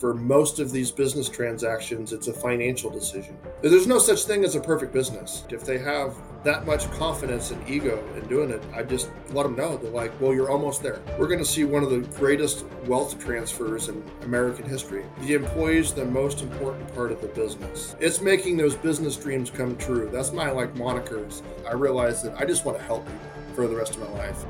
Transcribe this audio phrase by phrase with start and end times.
[0.00, 3.36] for most of these business transactions, it's a financial decision.
[3.60, 5.44] There's no such thing as a perfect business.
[5.50, 9.56] If they have that much confidence and ego in doing it, I just let them
[9.56, 9.76] know.
[9.76, 11.02] They're like, well, you're almost there.
[11.18, 15.04] We're going to see one of the greatest wealth transfers in American history.
[15.20, 17.94] The employee is the most important part of the business.
[18.00, 20.08] It's making those business dreams come true.
[20.10, 21.42] That's my like monikers.
[21.68, 24.46] I realize that I just want to help people for the rest of my life.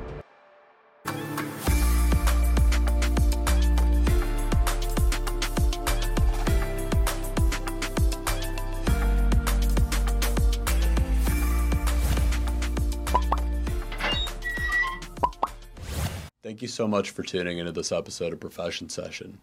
[16.61, 19.39] Thank you so much for tuning into this episode of Profession Session.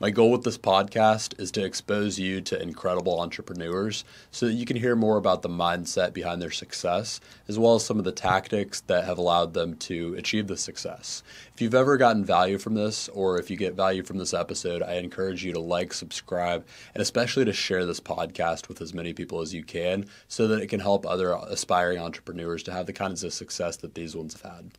[0.00, 4.64] My goal with this podcast is to expose you to incredible entrepreneurs so that you
[4.64, 8.10] can hear more about the mindset behind their success, as well as some of the
[8.10, 11.22] tactics that have allowed them to achieve this success.
[11.54, 14.82] If you've ever gotten value from this, or if you get value from this episode,
[14.82, 16.64] I encourage you to like, subscribe,
[16.94, 20.62] and especially to share this podcast with as many people as you can so that
[20.62, 24.32] it can help other aspiring entrepreneurs to have the kinds of success that these ones
[24.40, 24.70] have had.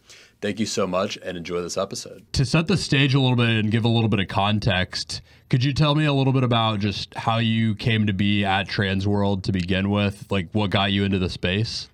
[0.44, 2.26] Thank you so much and enjoy this episode.
[2.34, 5.64] To set the stage a little bit and give a little bit of context, could
[5.64, 9.44] you tell me a little bit about just how you came to be at Transworld
[9.44, 10.30] to begin with?
[10.30, 11.88] Like what got you into the space?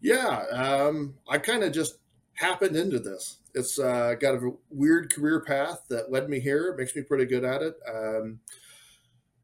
[0.00, 1.98] Yeah, um, I kind of just
[2.34, 3.36] happened into this.
[3.54, 6.70] It's uh, got a weird career path that led me here.
[6.70, 7.76] It makes me pretty good at it.
[7.88, 8.40] Um,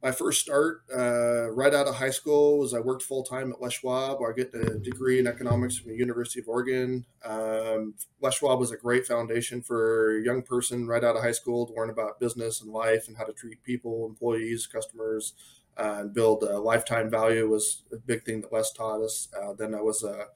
[0.02, 3.60] my first start uh, right out of high school was I worked full time at
[3.60, 4.18] Les Schwab.
[4.22, 7.04] I get a degree in economics from the University of Oregon.
[7.24, 11.32] Um, Les Schwab was a great foundation for a young person right out of high
[11.32, 15.32] school to learn about business and life and how to treat people, employees, customers,
[15.78, 19.28] uh, and build a lifetime value was a big thing that Les taught us.
[19.38, 20.26] Uh, then I was a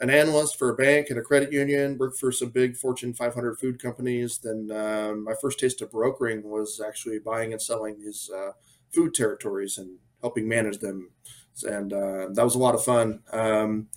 [0.00, 3.58] an analyst for a bank and a credit union, worked for some big Fortune 500
[3.58, 4.38] food companies.
[4.38, 8.50] Then um, my first taste of brokering was actually buying and selling these uh,
[8.92, 11.10] food territories and helping manage them.
[11.64, 13.20] And uh, that was a lot of fun.
[13.32, 13.88] Um,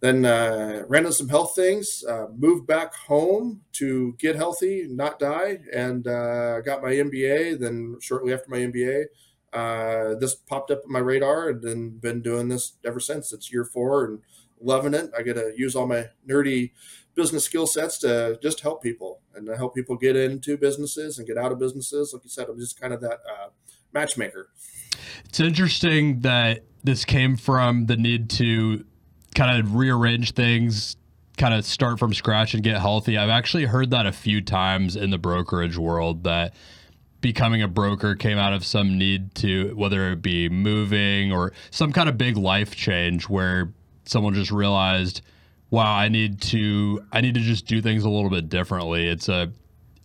[0.00, 5.18] then uh, ran into some health things, uh, moved back home to get healthy, not
[5.18, 7.58] die, and uh, got my MBA.
[7.58, 9.04] Then shortly after my MBA,
[9.54, 13.32] uh, this popped up on my radar, and then been doing this ever since.
[13.32, 14.18] It's year four and
[14.60, 15.10] loving it.
[15.16, 16.72] I get to use all my nerdy
[17.14, 21.26] business skill sets to just help people and to help people get into businesses and
[21.26, 22.12] get out of businesses.
[22.12, 23.48] Like you said, I'm just kind of that uh,
[23.94, 24.48] matchmaker.
[25.24, 28.84] It's interesting that this came from the need to
[29.34, 30.96] kind of rearrange things,
[31.38, 33.16] kind of start from scratch and get healthy.
[33.16, 36.54] I've actually heard that a few times in the brokerage world that
[37.24, 41.90] becoming a broker came out of some need to whether it be moving or some
[41.90, 43.72] kind of big life change where
[44.04, 45.22] someone just realized
[45.70, 49.30] wow i need to i need to just do things a little bit differently it's
[49.30, 49.50] a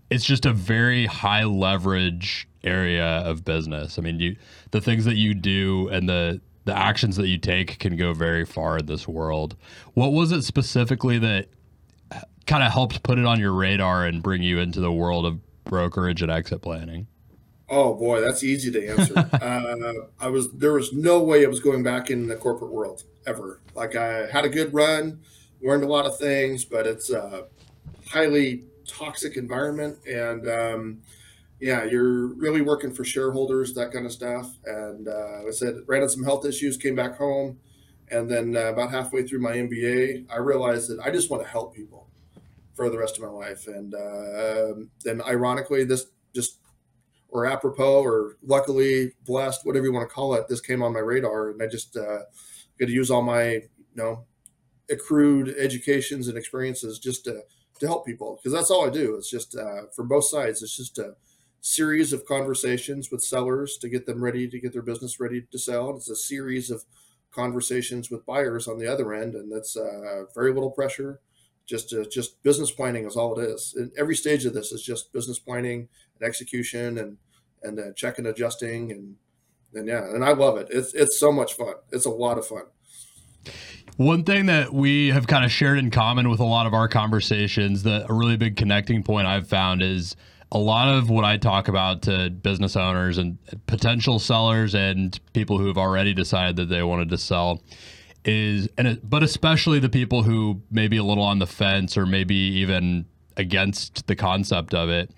[0.09, 3.97] it's just a very high leverage area of business.
[3.97, 4.36] I mean, you
[4.72, 8.46] the things that you do and the the actions that you take can go very
[8.46, 9.56] far in this world.
[9.94, 11.47] What was it specifically that
[12.46, 15.40] kind of helped put it on your radar and bring you into the world of
[15.64, 17.08] brokerage and exit planning?
[17.70, 19.18] Oh boy, that's easy to answer.
[19.34, 23.03] uh, I was there was no way I was going back in the corporate world
[23.26, 23.59] ever.
[23.76, 25.22] Like I had a good run,
[25.62, 27.46] learned a lot of things, but it's a
[28.09, 31.02] highly toxic environment and um,
[31.59, 34.56] yeah, you're really working for shareholders, that kind of stuff.
[34.66, 37.59] And uh, I said, ran into some health issues, came back home.
[38.12, 41.50] And then uh, about halfway through my MBA, I realized that I just want to
[41.50, 42.09] help people
[42.75, 43.68] for the rest of my life.
[43.68, 46.59] And uh, then, ironically, this just,
[47.28, 51.00] or apropos, or luckily blessed, whatever you want to call it, this came on my
[51.00, 51.50] radar.
[51.50, 52.20] And I just uh,
[52.80, 54.26] got to use all my, you know,
[54.90, 57.41] accrued educations and experiences just to,
[57.80, 58.38] to help people.
[58.38, 59.16] Because that's all I do.
[59.16, 61.16] It's just uh, from both sides, it's just to,
[61.62, 65.59] series of conversations with sellers to get them ready to get their business ready to
[65.59, 65.96] sell.
[65.96, 66.84] It's a series of
[67.31, 71.22] conversations with buyers on the other end, and that's uh, very little pressure.
[71.66, 73.75] Just uh, just business planning is all it is.
[73.78, 75.88] And every stage of this is just business planning
[76.20, 77.18] and execution and
[77.62, 79.16] and uh, check and adjusting and
[79.73, 80.67] and yeah, and I love it.
[80.72, 81.76] It's it's so much fun.
[81.91, 82.64] It's a lot of fun.
[83.97, 86.88] One thing that we have kind of shared in common with a lot of our
[86.88, 90.16] conversations, that a really big connecting point I've found is
[90.51, 93.37] a lot of what I talk about to business owners and
[93.67, 97.61] potential sellers and people who have already decided that they wanted to sell
[98.25, 101.97] is and it, but especially the people who may be a little on the fence
[101.97, 103.05] or maybe even
[103.37, 105.11] against the concept of it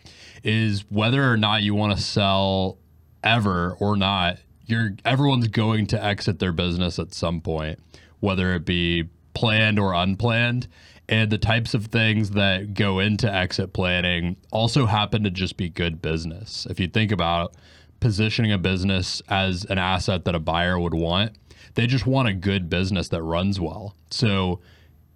[0.43, 2.77] is whether or not you want to sell
[3.23, 7.79] ever or not you're everyone's going to exit their business at some point
[8.19, 10.67] whether it be planned or unplanned
[11.11, 15.67] and the types of things that go into exit planning also happen to just be
[15.67, 16.65] good business.
[16.69, 17.53] If you think about
[17.99, 21.33] positioning a business as an asset that a buyer would want,
[21.75, 23.93] they just want a good business that runs well.
[24.09, 24.61] So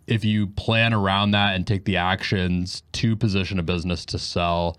[0.05, 4.77] if you plan around that and take the actions to position a business to sell,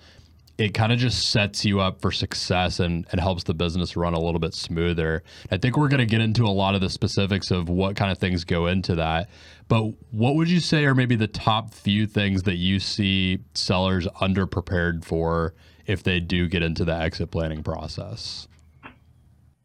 [0.59, 4.15] it kind of just sets you up for success and, and helps the business run
[4.15, 5.23] a little bit smoother.
[5.51, 8.11] I think we're going to get into a lot of the specifics of what kind
[8.11, 9.29] of things go into that.
[9.69, 14.07] But what would you say are maybe the top few things that you see sellers
[14.21, 15.55] underprepared for
[15.87, 18.47] if they do get into the exit planning process?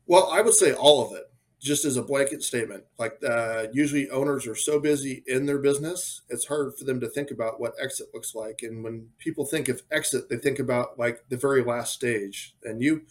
[0.08, 1.32] Well, I would say all of it
[1.62, 6.22] just as a blanket statement, like uh, usually owners are so busy in their business,
[6.30, 8.62] it's hard for them to think about what exit looks like.
[8.64, 12.56] And when people think of exit, they think about like the very last stage.
[12.64, 13.04] And you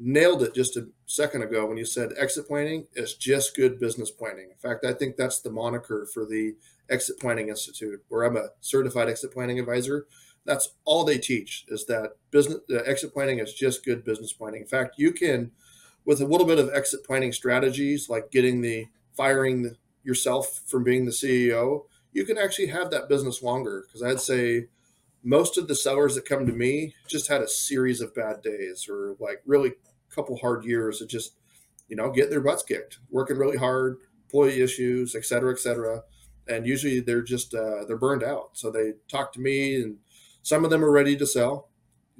[0.00, 4.10] nailed it just a second ago when you said exit planning is just good business
[4.10, 4.48] planning.
[4.50, 6.54] In fact, I think that's the moniker for the
[6.88, 10.06] Exit Planning Institute, where I'm a certified exit planning advisor.
[10.44, 14.62] That's all they teach is that business uh, exit planning is just good business planning.
[14.62, 15.52] In fact, you can
[16.04, 18.86] with a little bit of exit planning strategies, like getting the
[19.16, 23.84] firing yourself from being the CEO, you can actually have that business longer.
[23.86, 24.66] Because I'd say
[25.22, 28.88] most of the sellers that come to me just had a series of bad days
[28.88, 29.72] or like really
[30.14, 31.34] couple hard years of just,
[31.88, 36.02] you know, getting their butts kicked, working really hard, employee issues, et cetera, et cetera.
[36.48, 38.50] And usually they're just, uh, they're burned out.
[38.54, 39.98] So they talk to me and
[40.42, 41.68] some of them are ready to sell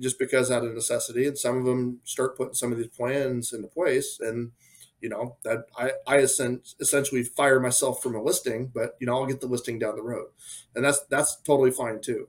[0.01, 3.53] just because out of necessity, and some of them start putting some of these plans
[3.53, 4.53] into place, and
[5.01, 9.27] you know that I I essentially fire myself from a listing, but you know I'll
[9.27, 10.29] get the listing down the road,
[10.75, 12.29] and that's that's totally fine too.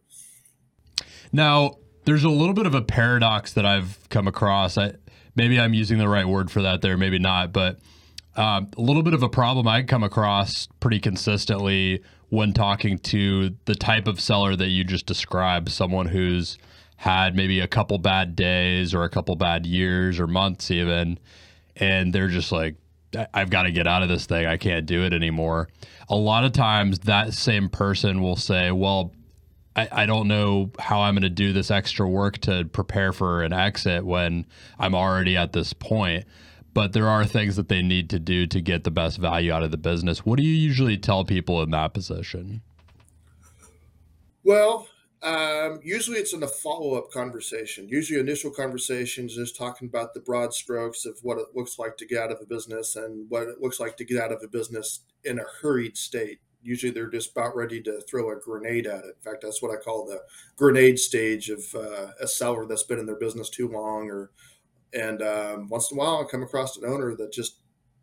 [1.31, 4.77] Now, there's a little bit of a paradox that I've come across.
[4.77, 4.95] I,
[5.35, 7.79] maybe I'm using the right word for that there, maybe not, but
[8.35, 13.55] um, a little bit of a problem I come across pretty consistently when talking to
[13.65, 16.57] the type of seller that you just described, someone who's
[16.95, 21.17] had maybe a couple bad days or a couple bad years or months even
[21.75, 22.75] and they're just like
[23.33, 24.45] I've got to get out of this thing.
[24.45, 25.67] I can't do it anymore.
[26.07, 29.11] A lot of times that same person will say, well,
[29.75, 33.41] I, I don't know how I'm going to do this extra work to prepare for
[33.41, 34.45] an exit when
[34.77, 36.25] I'm already at this point.
[36.73, 39.63] But there are things that they need to do to get the best value out
[39.63, 40.25] of the business.
[40.25, 42.61] What do you usually tell people in that position?
[44.43, 44.87] Well,
[45.21, 47.87] um, usually it's in a follow up conversation.
[47.87, 52.05] Usually, initial conversations is talking about the broad strokes of what it looks like to
[52.05, 54.47] get out of a business and what it looks like to get out of a
[54.47, 56.39] business in a hurried state.
[56.63, 59.15] Usually, they're just about ready to throw a grenade at it.
[59.17, 60.21] In fact, that's what I call the
[60.55, 64.09] grenade stage of uh, a seller that's been in their business too long.
[64.09, 64.31] Or
[64.93, 67.57] and um, once in a while, I come across an owner that just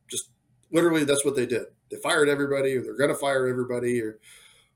[0.09, 0.31] just
[0.71, 1.67] literally that's what they did.
[1.91, 4.19] They fired everybody, or they're going to fire everybody, or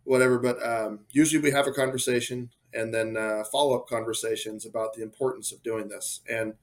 [0.04, 0.38] whatever.
[0.38, 5.02] But um, usually we have a conversation and then uh, follow up conversations about the
[5.02, 6.20] importance of doing this.
[6.28, 6.54] And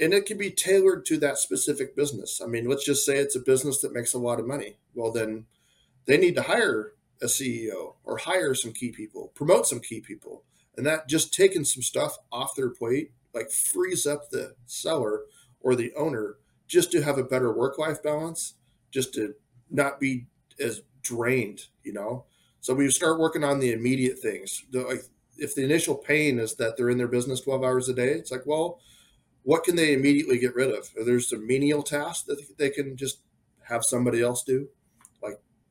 [0.00, 2.40] and it can be tailored to that specific business.
[2.42, 4.76] I mean, let's just say it's a business that makes a lot of money.
[4.94, 5.46] Well, then
[6.08, 10.42] they need to hire a CEO or hire some key people, promote some key people.
[10.76, 15.24] And that just taking some stuff off their plate, like frees up the seller
[15.60, 18.54] or the owner just to have a better work life balance,
[18.90, 19.34] just to
[19.70, 20.26] not be
[20.58, 22.24] as drained, you know?
[22.60, 24.64] So we start working on the immediate things.
[24.72, 25.02] Like,
[25.36, 28.32] if the initial pain is that they're in their business 12 hours a day, it's
[28.32, 28.80] like, well,
[29.42, 30.90] what can they immediately get rid of?
[30.98, 33.20] Are there some menial tasks that they can just
[33.62, 34.68] have somebody else do,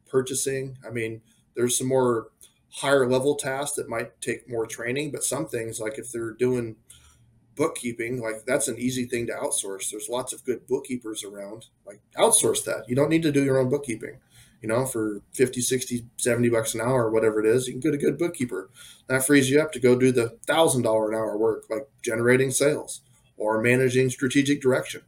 [0.09, 0.77] purchasing?
[0.85, 1.21] I mean,
[1.55, 2.27] there's some more
[2.69, 6.75] higher level tasks that might take more training, but some things, like if they're doing
[7.55, 9.89] bookkeeping, like that's an easy thing to outsource.
[9.89, 11.67] There's lots of good bookkeepers around.
[11.85, 12.87] Like outsource that.
[12.87, 14.19] You don't need to do your own bookkeeping
[14.61, 17.93] you know, for 50, 60, 70 bucks an hour whatever it is, you can get
[17.93, 18.69] a good bookkeeper.
[19.07, 22.51] That frees you up to go do the thousand dollar an hour work, like generating
[22.51, 23.01] sales
[23.37, 25.01] or managing strategic direction.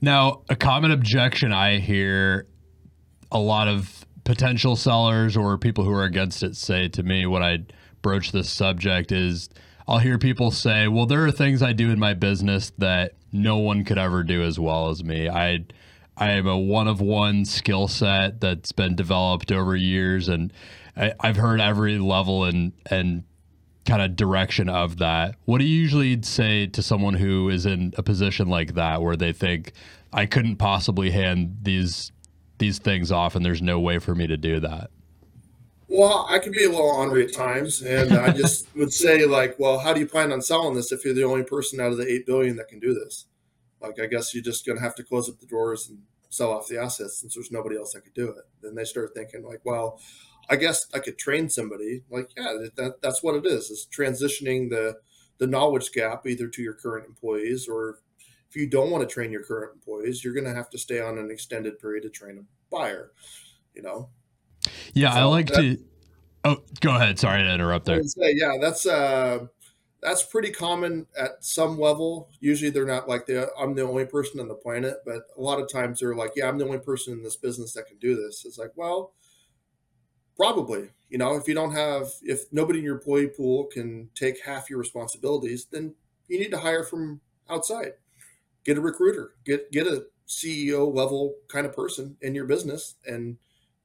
[0.00, 2.46] Now, a common objection I hear
[3.32, 7.42] a lot of potential sellers or people who are against it say to me when
[7.42, 7.64] I
[8.02, 9.48] broach this subject is
[9.88, 13.56] I'll hear people say, well, there are things I do in my business that no
[13.58, 15.28] one could ever do as well as me.
[15.28, 15.64] I
[16.16, 20.52] I am a one of one skill set that's been developed over years, and
[20.96, 23.24] I, have heard every level and and
[23.86, 25.34] kind of direction of that.
[25.46, 29.16] What do you usually say to someone who is in a position like that, where
[29.16, 29.72] they think
[30.12, 32.12] I couldn't possibly hand these
[32.58, 34.90] these things off, and there's no way for me to do that?
[35.88, 39.56] Well, I can be a little ornery at times, and I just would say like,
[39.58, 41.98] well, how do you plan on selling this if you're the only person out of
[41.98, 43.26] the eight billion that can do this?
[43.82, 45.98] like I guess you're just gonna have to close up the doors and
[46.30, 48.44] sell off the assets since there's nobody else that could do it.
[48.62, 50.00] Then they start thinking like, well,
[50.48, 52.04] I guess I could train somebody.
[52.10, 53.70] Like, yeah, that, that's what it is.
[53.70, 54.96] Is transitioning the
[55.38, 57.98] the knowledge gap either to your current employees or
[58.52, 61.00] if you don't want to train your current employees, you're going to have to stay
[61.00, 63.12] on an extended period to train a buyer.
[63.74, 64.10] You know.
[64.92, 65.78] Yeah, so I like that, to.
[66.44, 67.18] Oh, go ahead.
[67.18, 68.02] Sorry to interrupt there.
[68.02, 69.46] Say, yeah, that's uh,
[70.02, 72.28] that's pretty common at some level.
[72.40, 75.58] Usually, they're not like the I'm the only person on the planet, but a lot
[75.58, 78.16] of times they're like, yeah, I'm the only person in this business that can do
[78.16, 78.44] this.
[78.44, 79.14] It's like, well,
[80.36, 80.90] probably.
[81.08, 84.68] You know, if you don't have, if nobody in your employee pool can take half
[84.68, 85.94] your responsibilities, then
[86.28, 87.92] you need to hire from outside.
[88.64, 89.34] Get a recruiter.
[89.44, 93.36] Get get a CEO level kind of person in your business and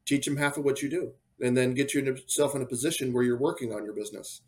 [0.06, 3.24] teach them half of what you do, and then get yourself in a position where
[3.24, 4.42] you're working on your business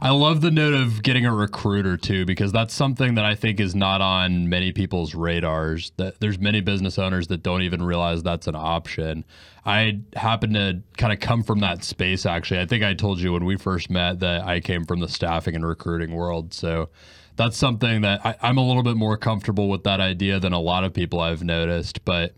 [0.00, 3.60] I love the note of getting a recruiter too, because that's something that I think
[3.60, 5.92] is not on many people's radars.
[5.96, 9.24] That there's many business owners that don't even realize that's an option.
[9.64, 12.60] I happen to kind of come from that space actually.
[12.60, 15.54] I think I told you when we first met that I came from the staffing
[15.54, 16.52] and recruiting world.
[16.54, 16.90] So
[17.36, 20.60] that's something that I, I'm a little bit more comfortable with that idea than a
[20.60, 22.04] lot of people I've noticed.
[22.04, 22.34] But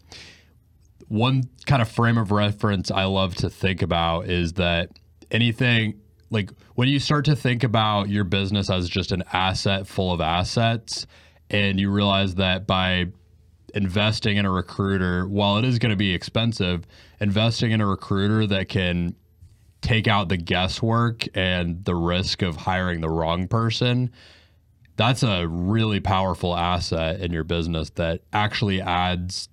[1.09, 4.91] one kind of frame of reference I love to think about is that
[5.31, 6.00] anything
[6.31, 10.21] like when you start to think about your business as just an asset full of
[10.21, 11.07] assets
[11.50, 13.07] and you realize that by
[13.75, 16.87] investing in a recruiter while it is going to be expensive
[17.21, 19.15] investing in a recruiter that can
[19.83, 24.11] take out the guesswork and the risk of hiring the wrong person
[24.97, 29.49] that's a really powerful asset in your business that actually adds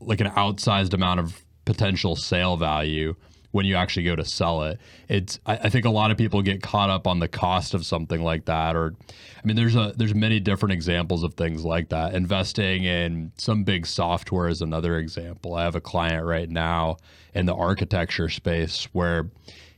[0.00, 3.14] like an outsized amount of potential sale value
[3.52, 4.78] when you actually go to sell it.
[5.08, 7.84] It's I, I, think a lot of people get caught up on the cost of
[7.84, 11.88] something like that, or I mean, there's a there's many different examples of things like
[11.88, 12.14] that.
[12.14, 15.54] Investing in some big software is another example.
[15.54, 16.98] I have a client right now
[17.34, 19.30] in the architecture space where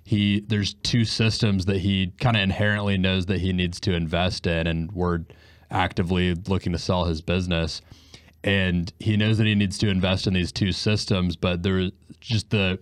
[0.04, 4.46] he there's two systems that he kind of inherently knows that he needs to invest
[4.46, 5.20] in, and we're
[5.70, 7.80] actively looking to sell his business
[8.44, 12.50] and he knows that he needs to invest in these two systems but there's just
[12.50, 12.78] the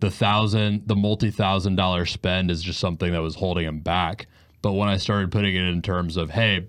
[0.00, 4.26] the thousand, the multi thousand dollar spend is just something that was holding him back.
[4.62, 6.66] But when I started putting it in terms of, hey,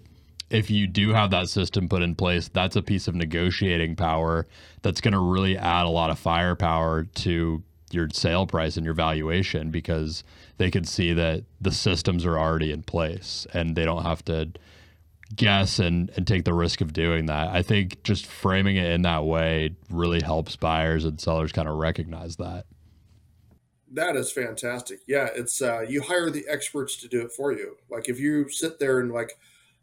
[0.49, 4.47] if you do have that system put in place, that's a piece of negotiating power
[4.81, 8.93] that's going to really add a lot of firepower to your sale price and your
[8.93, 10.23] valuation because
[10.57, 14.51] they can see that the systems are already in place and they don't have to
[15.35, 17.49] guess and, and take the risk of doing that.
[17.49, 21.77] I think just framing it in that way really helps buyers and sellers kind of
[21.77, 22.65] recognize that.
[23.93, 24.99] That is fantastic.
[25.07, 27.77] Yeah, it's uh, you hire the experts to do it for you.
[27.89, 29.37] Like if you sit there and like,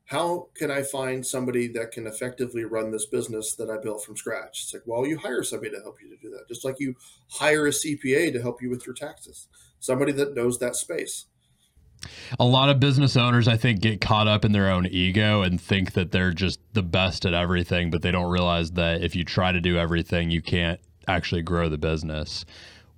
[0.09, 4.17] how can I find somebody that can effectively run this business that I built from
[4.17, 4.63] scratch?
[4.63, 6.49] It's like, well, you hire somebody to help you to do that.
[6.49, 6.95] Just like you
[7.29, 9.49] hire a CPA to help you with your taxes,
[9.81, 11.27] somebody that knows that space.
[12.41, 15.61] A lot of business owners, I think, get caught up in their own ego and
[15.61, 19.25] think that they're just the best at everything, but they don't realize that if you
[19.25, 22.47] try to do everything, you can't actually grow the business.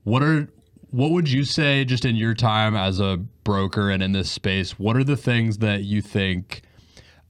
[0.04, 0.48] What are
[0.92, 4.78] what would you say, just in your time as a broker and in this space,
[4.78, 6.62] what are the things that you think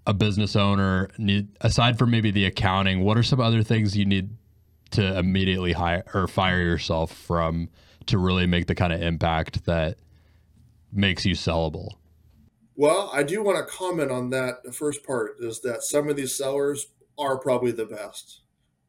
[0.06, 4.04] a business owner need, aside from maybe the accounting, what are some other things you
[4.04, 4.30] need
[4.92, 7.68] to immediately hire or fire yourself from
[8.06, 9.98] to really make the kind of impact that
[10.92, 11.90] makes you sellable?
[12.76, 14.62] Well, I do want to comment on that.
[14.64, 16.88] The first part is that some of these sellers
[17.18, 18.40] are probably the best,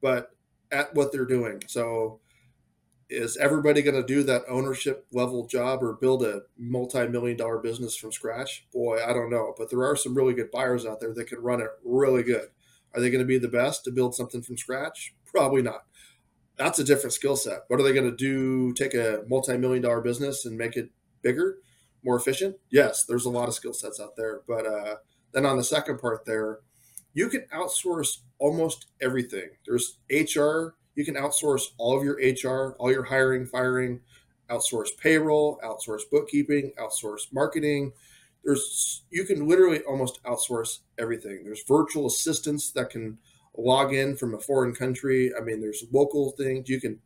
[0.01, 0.32] but
[0.72, 1.62] at what they're doing.
[1.68, 2.22] So
[3.12, 7.96] is everybody going to do that ownership level job or build a multi-million dollar business
[7.96, 8.65] from scratch?
[8.74, 11.39] Boy i don't know but there are some really good buyers out there that can
[11.39, 12.48] run it really good.
[12.94, 15.13] Are they going to be the best to build something from scratch?
[15.25, 15.86] Probably not.
[16.58, 17.60] That's a different skill set.
[17.68, 20.89] What are they going to do take a multi-million dollar business and make it
[21.22, 21.58] bigger
[22.03, 22.56] more efficient?
[22.70, 24.96] Yes there's a lot of skill sets out there but uh,
[25.34, 26.60] then on the second part there
[27.13, 29.50] you can outsource almost everything.
[29.65, 34.02] There's hr you can outsource all of your HR, all your hiring, firing,
[34.50, 37.94] outsource payroll, outsource bookkeeping, outsource marketing.
[38.44, 41.44] There's you can literally almost outsource everything.
[41.44, 43.18] There's virtual assistants that can
[43.58, 45.32] log in from a foreign country.
[45.38, 47.00] I mean, there's local things you can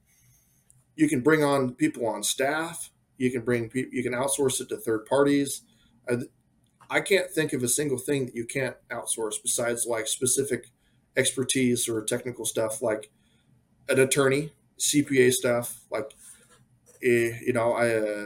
[0.95, 2.89] you can bring on people on staff.
[3.17, 5.61] You can bring you can outsource it to third parties.
[6.09, 6.17] I,
[6.89, 10.67] I can't think of a single thing that you can't outsource besides like specific
[11.17, 13.09] expertise or technical stuff like
[13.89, 16.13] an attorney, CPA stuff, like,
[17.03, 18.25] eh, you know, I, uh,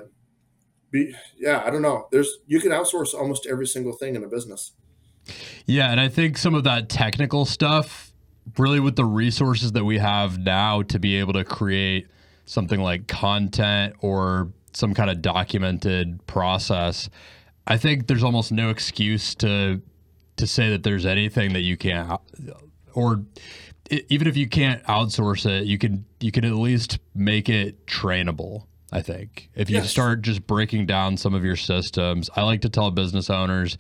[0.92, 2.08] be, yeah, I don't know.
[2.12, 4.72] There's, you can outsource almost every single thing in a business.
[5.66, 5.92] Yeah.
[5.92, 8.12] And I think some of that technical stuff,
[8.58, 12.08] really with the resources that we have now to be able to create
[12.46, 17.10] something like content or some kind of documented process,
[17.68, 19.82] I think there's almost no excuse to
[20.38, 22.20] to say that there's anything that you can't
[22.94, 23.24] or
[24.10, 28.66] even if you can't outsource it, you can you can at least make it trainable.
[28.92, 29.92] I think if you yes.
[29.92, 33.78] start just breaking down some of your systems, I like to tell business owners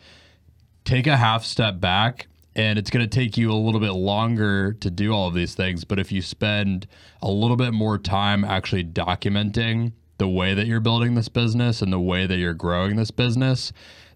[0.85, 4.73] take a half step back and it's going to take you a little bit longer
[4.73, 5.83] to do all of these things.
[5.83, 6.87] But if you spend
[7.21, 11.93] a little bit more time actually documenting the way that you're building this business and
[11.93, 13.71] the way that you're growing this business,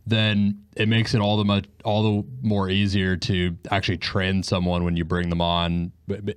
[0.06, 4.84] then it makes it all the much all the more easier to actually train someone
[4.84, 5.92] when you bring them on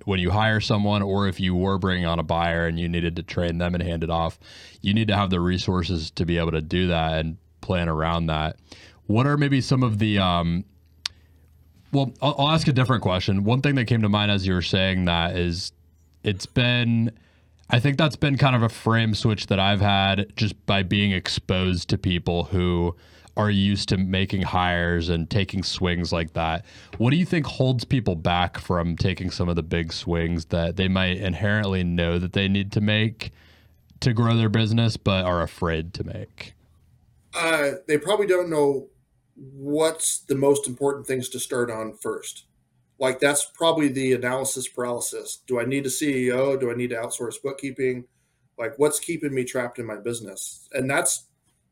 [0.05, 3.17] when you hire someone or if you were bringing on a buyer and you needed
[3.17, 4.39] to train them and hand it off
[4.83, 8.27] you need to have the resources to be able to do that and plan around
[8.27, 8.57] that.
[9.07, 10.65] What are maybe some of the um,
[11.93, 13.45] well I'll, I'll ask a different question.
[13.45, 15.73] One thing that came to mind as you were saying that is
[16.23, 17.11] it's been
[17.69, 21.11] I think that's been kind of a frame switch that I've had just by being
[21.11, 22.95] exposed to people who
[23.37, 26.65] are used to making hires and taking swings like that.
[26.99, 30.77] What do you think holds people back from taking some of the big swings that
[30.77, 33.33] they might inherently know that they need to make
[34.01, 36.55] to grow their business, but are afraid to make?
[37.35, 38.89] Uh, they probably don't know
[39.35, 42.45] what's the most important things to start on first.
[42.99, 45.43] Like that's probably the analysis paralysis.
[45.47, 46.59] Do I need a CEO?
[46.59, 48.07] Do I need to outsource bookkeeping?
[48.59, 50.67] Like what's keeping me trapped in my business?
[50.73, 51.25] And that's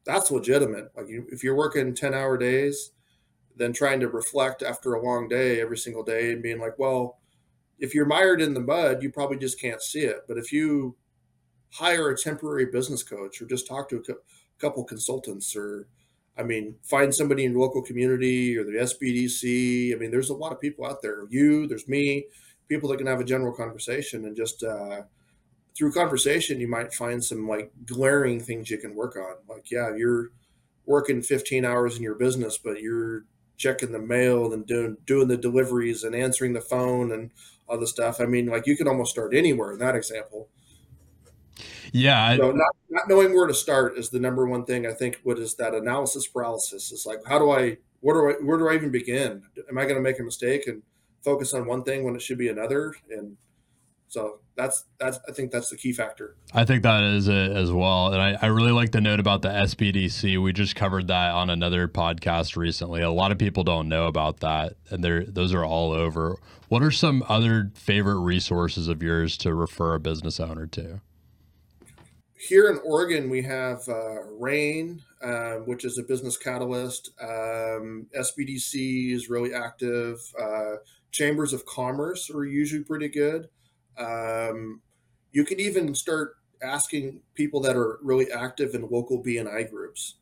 [0.05, 0.91] that's legitimate.
[0.97, 2.93] Like you, if you're working 10 hour days,
[3.57, 7.19] then trying to reflect after a long day every single day and being like, well,
[7.79, 10.25] if you're mired in the mud, you probably just can't see it.
[10.29, 10.97] But if you
[11.71, 14.15] hire a temporary business coach or just talk to a
[14.59, 15.89] couple consultants or,
[16.37, 19.95] I mean, find somebody in your local community or the SBDC.
[19.95, 21.25] I mean, there's a lot of people out there.
[21.31, 22.27] You, there's me,
[22.69, 25.03] people that can have a general conversation and just, uh,
[25.77, 29.37] through conversation, you might find some like glaring things you can work on.
[29.49, 30.31] Like, yeah, you're
[30.87, 33.25] working 15 hours in your business, but you're
[33.57, 37.31] checking the mail and doing doing the deliveries and answering the phone and
[37.69, 38.21] all the stuff.
[38.21, 40.49] I mean, like you can almost start anywhere in that example.
[41.93, 42.37] Yeah.
[42.37, 45.21] So not, not knowing where to start is the number one thing I think.
[45.23, 46.91] What is that analysis paralysis?
[46.91, 49.43] Is like, how do I, where do I, where do I even begin?
[49.69, 50.83] Am I going to make a mistake and
[51.23, 52.95] focus on one thing when it should be another?
[53.11, 53.37] And
[54.15, 56.37] so that's that's I think that's the key factor.
[56.53, 58.13] I think that is it as well.
[58.13, 60.41] And I, I really like the note about the SBDC.
[60.41, 63.03] We just covered that on another podcast recently.
[63.03, 64.75] A lot of people don't know about that.
[64.89, 66.37] And they're those are all over.
[66.69, 71.01] What are some other favorite resources of yours to refer a business owner to?
[72.37, 77.11] Here in Oregon, we have uh, RAIN, um, which is a business catalyst.
[77.21, 80.19] Um, SBDC is really active.
[80.41, 80.77] Uh,
[81.11, 83.49] Chambers of Commerce are usually pretty good.
[83.99, 84.81] Um,
[85.33, 90.15] you can even start asking people that are really active in local BNI groups.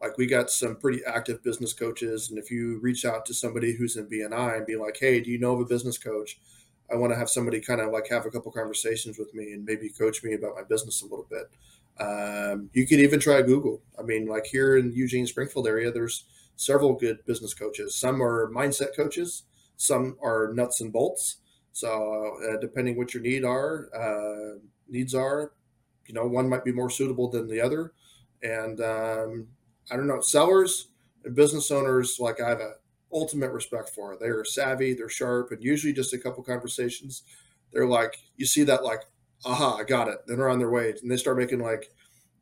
[0.00, 3.74] Like we got some pretty active business coaches, and if you reach out to somebody
[3.76, 6.40] who's in BNI and be like, "Hey, do you know of a business coach?
[6.92, 9.64] I want to have somebody kind of like have a couple conversations with me and
[9.64, 11.48] maybe coach me about my business a little bit."
[12.00, 13.80] Um, you could even try Google.
[13.98, 16.24] I mean, like here in Eugene Springfield area, there's
[16.56, 17.94] several good business coaches.
[17.94, 19.44] Some are mindset coaches,
[19.76, 21.38] some are nuts and bolts,
[21.72, 24.58] so uh, depending what your need are, uh,
[24.88, 25.52] needs are,
[26.06, 27.92] you know, one might be more suitable than the other.
[28.42, 29.46] And um,
[29.90, 30.88] I don't know, sellers
[31.24, 32.74] and business owners, like I have a
[33.12, 34.16] ultimate respect for.
[34.18, 37.22] They are savvy, they're sharp, and usually just a couple conversations,
[37.72, 39.00] they're like, you see that like,
[39.44, 40.18] aha, I got it.
[40.26, 41.90] Then they're on their way, and they start making like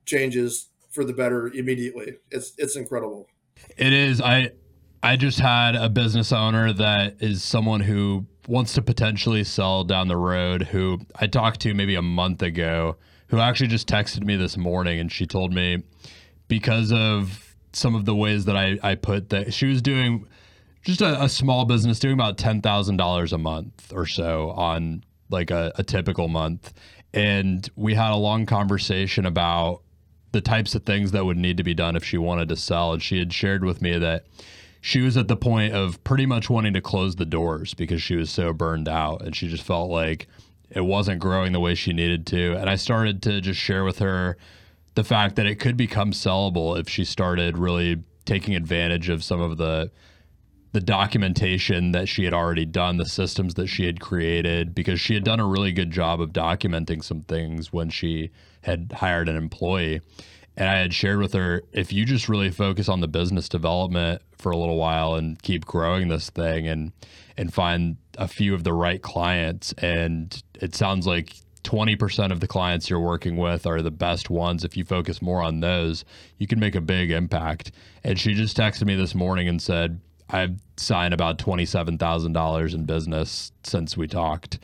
[0.07, 2.17] changes for the better immediately.
[2.31, 3.29] It's it's incredible.
[3.77, 4.21] It is.
[4.21, 4.51] I
[5.03, 10.09] I just had a business owner that is someone who wants to potentially sell down
[10.09, 12.97] the road who I talked to maybe a month ago
[13.29, 15.85] who actually just texted me this morning and she told me
[16.49, 20.27] because of some of the ways that I, I put that she was doing
[20.83, 25.71] just a, a small business doing about $10,000 a month or so on like a,
[25.77, 26.73] a typical month.
[27.15, 29.83] And we had a long conversation about
[30.33, 32.95] the types of things that would need to be done if she wanted to sell.
[32.95, 34.25] And she had shared with me that
[34.81, 38.17] she was at the point of pretty much wanting to close the doors because she
[38.17, 40.27] was so burned out and she just felt like
[40.71, 42.55] it wasn't growing the way she needed to.
[42.57, 44.37] And I started to just share with her
[44.95, 49.41] the fact that it could become sellable if she started really taking advantage of some
[49.41, 49.91] of the
[50.73, 55.15] the documentation that she had already done, the systems that she had created, because she
[55.15, 58.31] had done a really good job of documenting some things when she
[58.63, 60.01] had hired an employee.
[60.57, 64.23] And I had shared with her if you just really focus on the business development
[64.37, 66.93] for a little while and keep growing this thing and
[67.37, 72.47] and find a few of the right clients and it sounds like 20% of the
[72.47, 74.65] clients you're working with are the best ones.
[74.65, 76.05] If you focus more on those,
[76.39, 77.73] you can make a big impact.
[78.03, 83.53] And she just texted me this morning and said, I've signed about $27,000 in business
[83.65, 84.59] since we talked,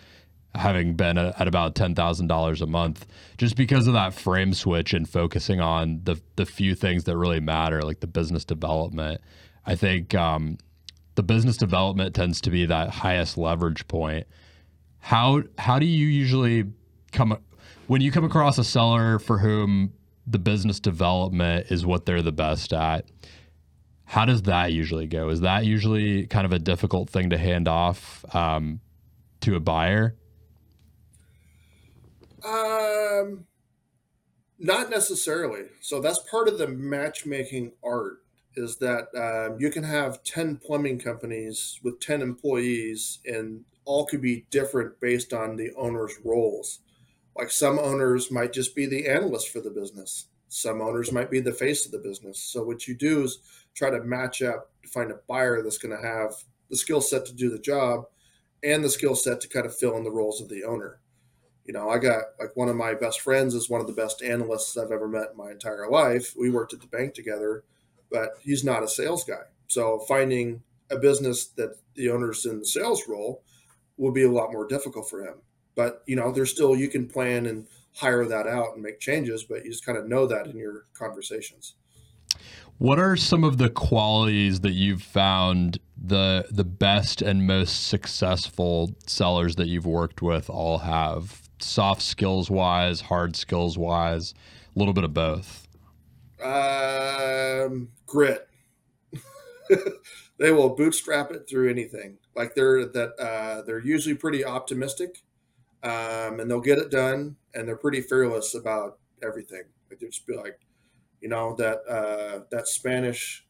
[0.59, 3.07] having been at about $10,000 a month,
[3.38, 7.40] just because of that frame switch and focusing on the, the few things that really
[7.40, 9.21] matter, like the business development.
[9.64, 10.59] I think um,
[11.14, 14.27] the business development tends to be that highest leverage point
[15.07, 16.64] how how do you usually
[17.12, 17.38] come
[17.87, 19.92] when you come across a seller for whom
[20.27, 23.05] the business development is what they're the best at?
[24.05, 25.29] How does that usually go?
[25.29, 28.81] Is that usually kind of a difficult thing to hand off um,
[29.42, 30.16] to a buyer?
[32.47, 33.47] Um,
[34.59, 35.65] not necessarily.
[35.81, 38.19] So that's part of the matchmaking art
[38.55, 44.23] is that um, you can have 10 plumbing companies with 10 employees and all could
[44.23, 46.81] be different based on the owner's roles.
[47.37, 50.27] Like some owners might just be the analyst for the business.
[50.49, 52.41] Some owners might be the face of the business.
[52.41, 53.39] So what you do is
[53.75, 56.33] try to match up to find a buyer that's going to have
[56.71, 58.05] the skill set to do the job
[58.63, 60.99] and the skill set to kind of fill in the roles of the owner.
[61.66, 64.22] You know, I got like one of my best friends is one of the best
[64.22, 66.35] analysts I've ever met in my entire life.
[66.38, 67.64] We worked at the bank together,
[68.11, 69.42] but he's not a sales guy.
[69.66, 73.42] So finding a business that the owner's in the sales role
[73.96, 75.37] will be a lot more difficult for him.
[75.74, 79.42] But you know, there's still you can plan and hire that out and make changes,
[79.42, 81.74] but you just kind of know that in your conversations.
[82.79, 88.94] What are some of the qualities that you've found the the best and most successful
[89.07, 91.46] sellers that you've worked with all have?
[91.59, 94.35] Soft skills wise, hard skills wise,
[94.75, 95.66] a little bit of both.
[96.42, 98.49] Um, grit.
[100.38, 102.19] they will bootstrap it through anything.
[102.35, 105.23] Like they're that uh, they're usually pretty optimistic,
[105.83, 109.62] um, and they'll get it done, and they're pretty fearless about everything.
[109.90, 110.61] Like they just be like,
[111.21, 113.47] you know, that uh, that Spanish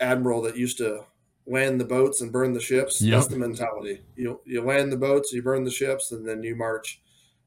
[0.00, 1.04] admiral that used to
[1.46, 3.00] land the boats and burn the ships.
[3.00, 3.12] Yep.
[3.12, 4.00] That's the mentality.
[4.16, 7.00] You you land the boats, you burn the ships, and then you march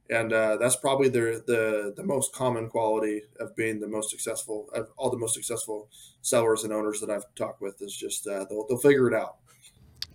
[0.10, 4.70] and uh, that's probably the, the the most common quality of being the most successful
[4.74, 5.90] of all the most successful
[6.22, 9.38] sellers and owners that I've talked with is just uh, they'll they'll figure it out.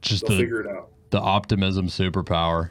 [0.00, 0.90] Just they'll the, figure it out.
[1.10, 2.70] The optimism superpower.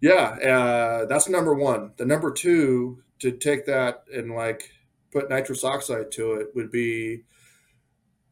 [0.00, 1.92] Yeah, uh, that's number one.
[1.96, 4.70] The number two to take that and like
[5.12, 7.22] put nitrous oxide to it would be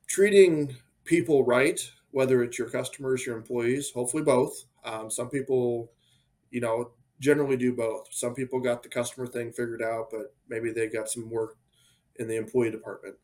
[0.07, 4.65] treating people right, whether it's your customers, your employees, hopefully both.
[4.85, 5.93] Um, some people,
[6.51, 6.91] you know,
[7.23, 8.09] generally do both.
[8.11, 11.57] Some people got the customer thing figured out, but maybe they got some work
[12.17, 13.15] in the employee department.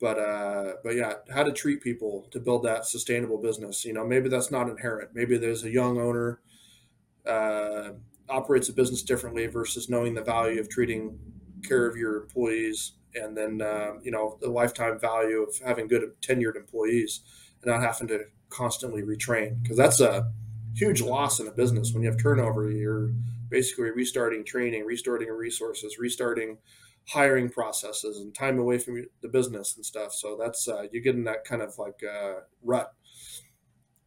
[0.00, 3.84] But uh, but yeah, how to treat people to build that sustainable business.
[3.84, 5.10] You know, maybe that's not inherent.
[5.14, 6.40] Maybe there's a young owner
[7.24, 7.90] uh,
[8.28, 11.18] operates a business differently versus knowing the value of treating
[11.62, 16.02] care of your employees, and then uh, you know the lifetime value of having good
[16.22, 17.20] tenured employees
[17.62, 20.32] and not having to constantly retrain because that's a
[20.74, 22.70] huge loss in a business when you have turnover.
[22.70, 23.12] You're
[23.52, 26.58] basically restarting training, restarting resources, restarting
[27.08, 30.12] hiring processes, and time away from the business and stuff.
[30.12, 32.92] So that's uh, you get in that kind of like uh, rut.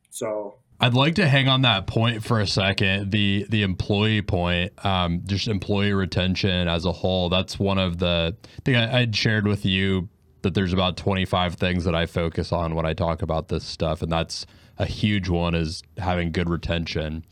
[0.10, 3.12] So I'd like to hang on that point for a second.
[3.12, 7.30] The the employee point, um, just employee retention as a whole.
[7.30, 10.10] That's one of the I think I, I'd shared with you
[10.42, 14.02] that there's about 25 things that I focus on when I talk about this stuff,
[14.02, 14.46] and that's
[14.78, 17.24] a huge one is having good retention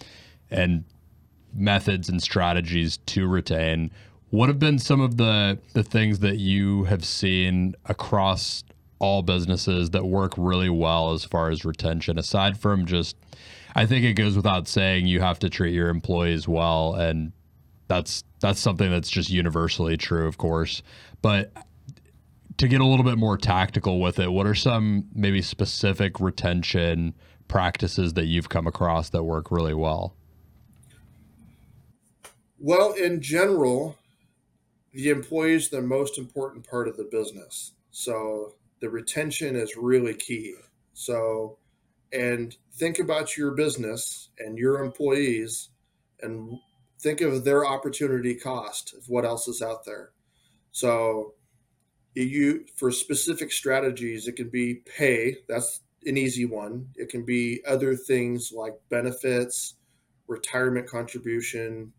[0.50, 0.86] and
[1.54, 3.92] methods and strategies to retain.
[4.30, 8.64] What have been some of the the things that you have seen across
[9.04, 13.18] all businesses that work really well as far as retention aside from just
[13.76, 17.34] I think it goes without saying you have to treat your employees well and
[17.90, 20.82] that's that's something that's just universally true of course
[21.22, 21.52] but
[22.58, 27.14] to get a little bit more tactical with it what are some maybe specific retention
[27.50, 30.16] practices that you've come across that work really well
[32.64, 33.98] well, in general,
[34.94, 37.74] the employee is the most important part of the business.
[37.92, 40.56] So the retention is really key.
[40.94, 41.58] So,
[42.14, 45.72] and think about your business and your employees
[46.22, 46.58] and
[47.02, 50.12] think of their opportunity cost of what else is out there.
[50.72, 51.34] So,
[52.14, 55.40] you for specific strategies, it can be pay.
[55.50, 56.88] That's an easy one.
[56.96, 59.74] It can be other things like benefits,
[60.28, 61.92] retirement contribution,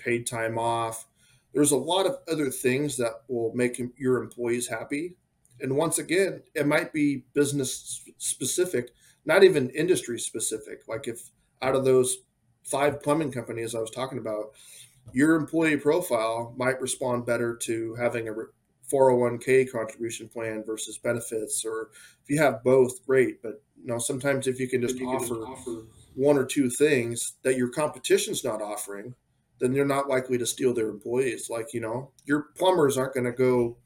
[0.00, 1.06] paid time off.
[1.52, 5.14] There's a lot of other things that will make your employees happy.
[5.60, 8.90] And once again, it might be business specific,
[9.24, 10.82] not even industry specific.
[10.88, 12.18] Like if out of those
[12.64, 14.52] five plumbing companies I was talking about,
[15.12, 18.32] your employee profile might respond better to having a
[18.92, 21.90] 401k contribution plan versus benefits, or
[22.22, 23.42] if you have both, great.
[23.42, 26.44] But you know, sometimes if you can just, you offer, can just offer one or
[26.44, 29.14] two things that your competition's not offering,
[29.60, 31.50] then they're not likely to steal their employees.
[31.50, 33.76] Like, you know, your plumbers aren't going to go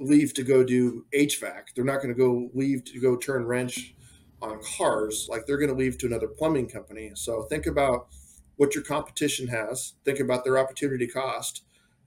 [0.00, 1.74] leave to go do HVAC.
[1.74, 3.94] They're not going to go leave to go turn wrench
[4.42, 5.28] on cars.
[5.30, 7.12] Like they're going to leave to another plumbing company.
[7.14, 8.08] So think about
[8.56, 11.62] what your competition has, think about their opportunity cost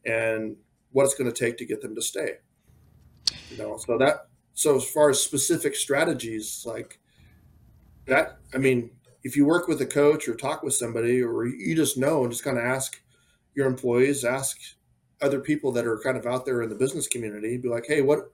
[0.05, 0.57] and
[0.91, 2.35] what it's going to take to get them to stay.
[3.49, 6.99] You know, so that so as far as specific strategies like
[8.05, 8.91] that, I mean,
[9.23, 12.31] if you work with a coach or talk with somebody or you just know and
[12.31, 13.01] just kind of ask
[13.53, 14.57] your employees, ask
[15.21, 18.01] other people that are kind of out there in the business community, be like, hey,
[18.01, 18.31] what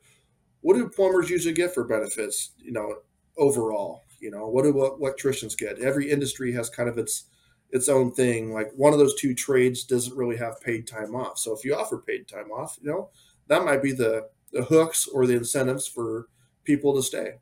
[0.61, 2.51] what do plumbers usually get for benefits?
[2.57, 2.95] You know,
[3.37, 5.79] overall, you know, what do electricians get?
[5.79, 7.25] Every industry has kind of its
[7.71, 8.53] its own thing.
[8.53, 11.37] Like one of those two trades doesn't really have paid time off.
[11.37, 13.09] So if you offer paid time off, you know,
[13.47, 16.27] that might be the the hooks or the incentives for
[16.63, 17.33] people to stay.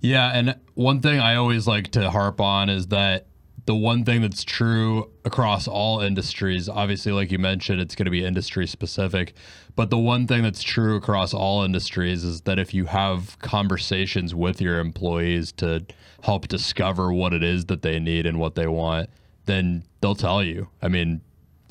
[0.00, 3.26] Yeah, and one thing I always like to harp on is that
[3.68, 8.10] the one thing that's true across all industries, obviously, like you mentioned, it's going to
[8.10, 9.34] be industry specific.
[9.76, 14.34] But the one thing that's true across all industries is that if you have conversations
[14.34, 15.84] with your employees to
[16.22, 19.10] help discover what it is that they need and what they want,
[19.44, 20.68] then they'll tell you.
[20.80, 21.20] I mean,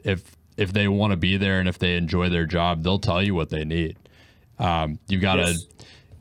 [0.04, 3.24] if if they want to be there and if they enjoy their job, they'll tell
[3.24, 3.98] you what they need.
[4.60, 5.66] Um, you got to yes.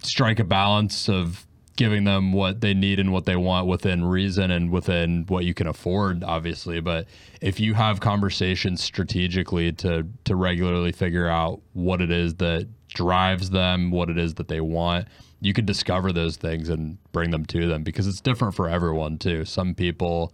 [0.02, 4.50] strike a balance of giving them what they need and what they want within reason
[4.50, 6.80] and within what you can afford, obviously.
[6.80, 7.06] But
[7.40, 13.50] if you have conversations strategically to to regularly figure out what it is that drives
[13.50, 15.06] them, what it is that they want,
[15.40, 19.18] you can discover those things and bring them to them because it's different for everyone
[19.18, 19.44] too.
[19.44, 20.32] Some people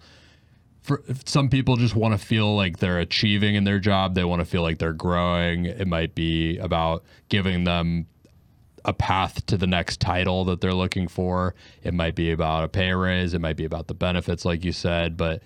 [0.82, 4.14] for some people just want to feel like they're achieving in their job.
[4.14, 5.64] They want to feel like they're growing.
[5.66, 8.06] It might be about giving them
[8.84, 11.54] a path to the next title that they're looking for.
[11.82, 13.34] It might be about a pay raise.
[13.34, 15.16] It might be about the benefits, like you said.
[15.16, 15.42] But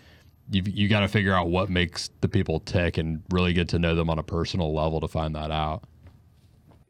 [0.51, 3.79] you've, you got to figure out what makes the people tick and really get to
[3.79, 5.85] know them on a personal level to find that out.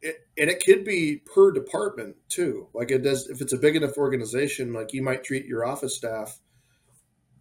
[0.03, 2.69] It, and it could be per department too.
[2.75, 5.97] Like it does, if it's a big enough organization, like you might treat your office
[5.97, 6.39] staff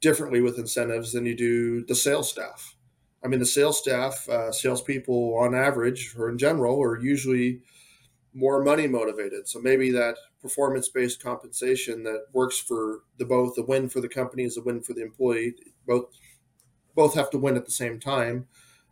[0.02, 2.76] differently with incentives than you do the sales staff.
[3.24, 7.62] I mean, the sales staff, uh, salespeople on average or in general are usually
[8.36, 9.48] more money motivated.
[9.48, 14.10] So maybe that performance based compensation that works for the both the win for the
[14.10, 15.56] company is a win for the employee.
[15.88, 16.08] Both
[16.96, 18.48] both have to win at the same time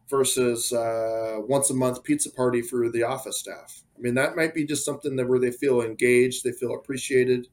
[0.09, 3.83] versus uh, once a month pizza party for the office staff.
[3.97, 7.47] I mean, that might be just something that where they feel engaged, they feel appreciated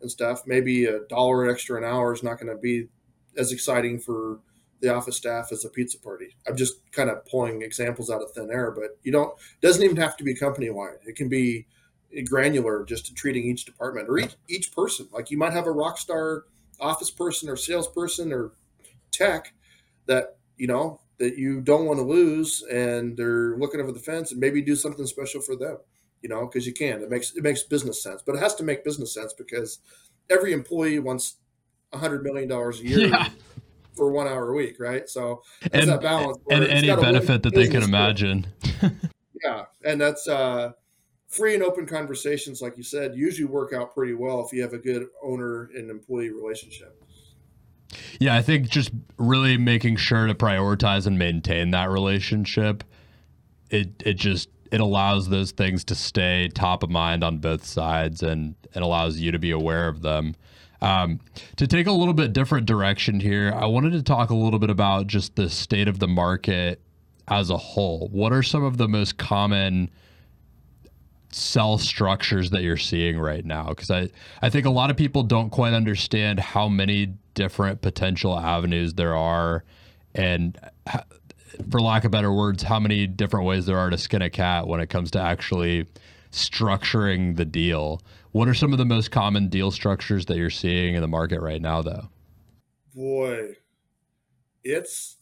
[0.00, 0.46] and stuff.
[0.46, 2.88] Maybe a dollar extra an hour is not going to be
[3.36, 4.40] as exciting for
[4.80, 6.36] the office staff as a pizza party.
[6.46, 9.96] I'm just kind of pulling examples out of thin air, but you don't doesn't even
[9.96, 10.98] have to be company wide.
[11.06, 11.66] It can be
[12.26, 15.08] granular, just treating each department or each each person.
[15.12, 16.44] Like you might have a rock star
[16.80, 18.52] office person or salesperson or
[19.10, 19.54] tech
[20.06, 24.32] that you know that you don't want to lose, and they're looking over the fence,
[24.32, 25.78] and maybe do something special for them.
[26.22, 27.02] You know, because you can.
[27.02, 29.78] It makes it makes business sense, but it has to make business sense because
[30.30, 31.36] every employee wants
[31.92, 33.28] a hundred million dollars a year yeah.
[33.94, 35.08] For one hour a week, right?
[35.08, 38.46] So and, that balance and any benefit that they can imagine.
[39.44, 40.72] yeah, and that's uh,
[41.28, 44.72] free and open conversations, like you said, usually work out pretty well if you have
[44.72, 47.00] a good owner and employee relationship.
[48.18, 52.84] Yeah, I think just really making sure to prioritize and maintain that relationship,
[53.70, 58.22] it it just it allows those things to stay top of mind on both sides
[58.22, 60.34] and it allows you to be aware of them.
[60.84, 61.20] Um,
[61.56, 64.68] to take a little bit different direction here, I wanted to talk a little bit
[64.68, 66.82] about just the state of the market
[67.26, 68.10] as a whole.
[68.12, 69.90] What are some of the most common
[71.30, 73.68] sell structures that you're seeing right now?
[73.68, 74.10] Because I,
[74.42, 79.16] I think a lot of people don't quite understand how many different potential avenues there
[79.16, 79.64] are,
[80.14, 80.58] and
[81.70, 84.66] for lack of better words, how many different ways there are to skin a cat
[84.66, 85.86] when it comes to actually
[86.30, 88.02] structuring the deal.
[88.34, 91.40] What are some of the most common deal structures that you're seeing in the market
[91.40, 92.08] right now, though?
[92.92, 93.58] Boy,
[94.64, 95.18] it's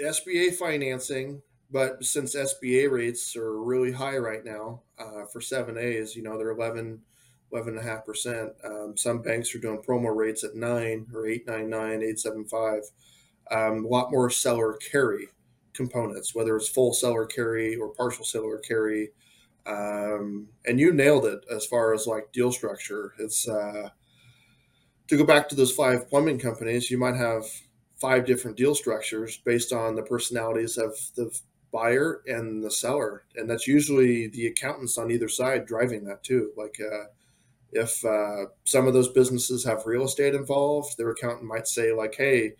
[0.00, 6.22] SBA financing, but since SBA rates are really high right now uh, for 7As, you
[6.22, 7.02] know, they're 11,
[7.52, 8.52] 11.5%.
[8.64, 12.80] Um, some banks are doing promo rates at 9 or 899, 875.
[13.50, 15.28] Um, a lot more seller carry
[15.74, 19.10] components, whether it's full seller carry or partial seller carry
[19.66, 23.14] um, and you nailed it as far as like deal structure.
[23.18, 23.90] It's uh,
[25.08, 26.90] to go back to those five plumbing companies.
[26.90, 27.44] You might have
[28.00, 31.30] five different deal structures based on the personalities of the
[31.72, 36.50] buyer and the seller, and that's usually the accountants on either side driving that too.
[36.56, 37.04] Like uh,
[37.72, 42.14] if uh, some of those businesses have real estate involved, their accountant might say like,
[42.16, 42.54] "Hey,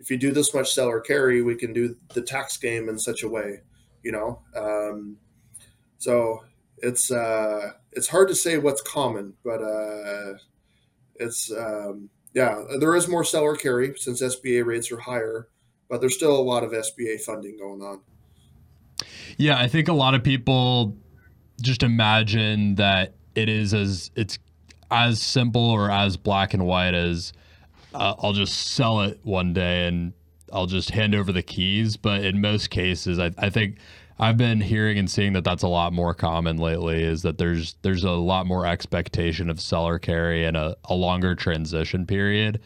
[0.00, 3.22] if you do this much seller carry, we can do the tax game in such
[3.22, 3.60] a way,"
[4.02, 4.40] you know.
[4.54, 5.18] Um,
[5.98, 6.44] so
[6.78, 10.34] it's uh, it's hard to say what's common, but uh,
[11.16, 15.48] it's um, yeah, there is more seller carry since SBA rates are higher,
[15.88, 18.00] but there's still a lot of SBA funding going on.
[19.36, 20.96] Yeah, I think a lot of people
[21.60, 24.38] just imagine that it is as it's
[24.90, 27.32] as simple or as black and white as
[27.94, 30.12] uh, I'll just sell it one day and
[30.52, 31.96] I'll just hand over the keys.
[31.96, 33.78] But in most cases, I, I think
[34.20, 37.02] I've been hearing and seeing that that's a lot more common lately.
[37.02, 41.34] Is that there's there's a lot more expectation of seller carry and a, a longer
[41.34, 42.60] transition period.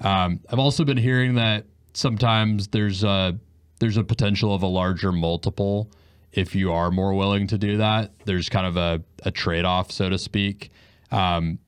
[0.00, 3.38] Um, I've also been hearing that sometimes there's a
[3.80, 5.90] there's a potential of a larger multiple
[6.32, 8.12] if you are more willing to do that.
[8.24, 10.70] There's kind of a, a trade off, so to speak.
[11.10, 11.58] Um,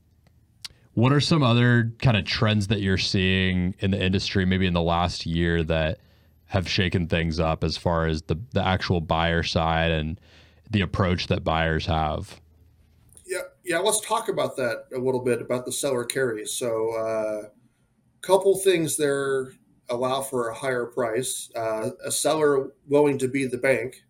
[0.94, 4.72] what are some other kind of trends that you're seeing in the industry, maybe in
[4.72, 5.98] the last year, that
[6.56, 10.18] have shaken things up as far as the, the actual buyer side and
[10.70, 12.40] the approach that buyers have?
[13.26, 13.78] Yeah, yeah.
[13.78, 16.52] Let's talk about that a little bit about the seller carries.
[16.52, 17.42] So, a uh,
[18.22, 19.52] couple things there
[19.90, 21.50] allow for a higher price.
[21.54, 24.02] Uh, a seller willing to be the bank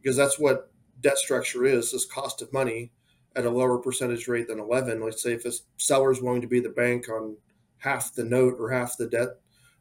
[0.00, 2.90] because that's what debt structure is is cost of money
[3.36, 6.46] at a lower percentage rate than 11 let's say if a seller is willing to
[6.46, 7.36] be the bank on
[7.78, 9.28] half the note or half the debt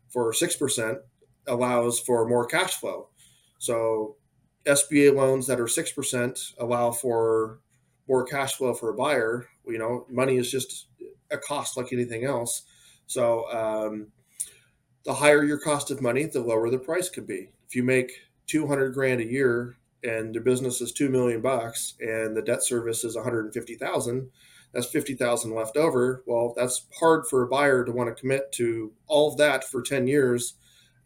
[0.10, 0.98] for 6%
[1.48, 3.10] allows for more cash flow.
[3.58, 4.16] So
[4.66, 7.60] sba loans that are 6% allow for
[8.08, 9.48] more cash flow for a buyer.
[9.66, 10.88] You know money is just
[11.32, 12.64] a cost like anything else.
[13.08, 14.08] So um,
[15.06, 17.50] the higher your cost of money the lower the price could be.
[17.68, 18.12] If you make
[18.48, 23.04] 200 grand a year and their business is two million bucks and the debt service
[23.04, 24.30] is 150,000,
[24.74, 26.24] that's 50,000 left over.
[26.26, 29.82] Well, that's hard for a buyer to want to commit to all of that for
[29.82, 30.56] 10 years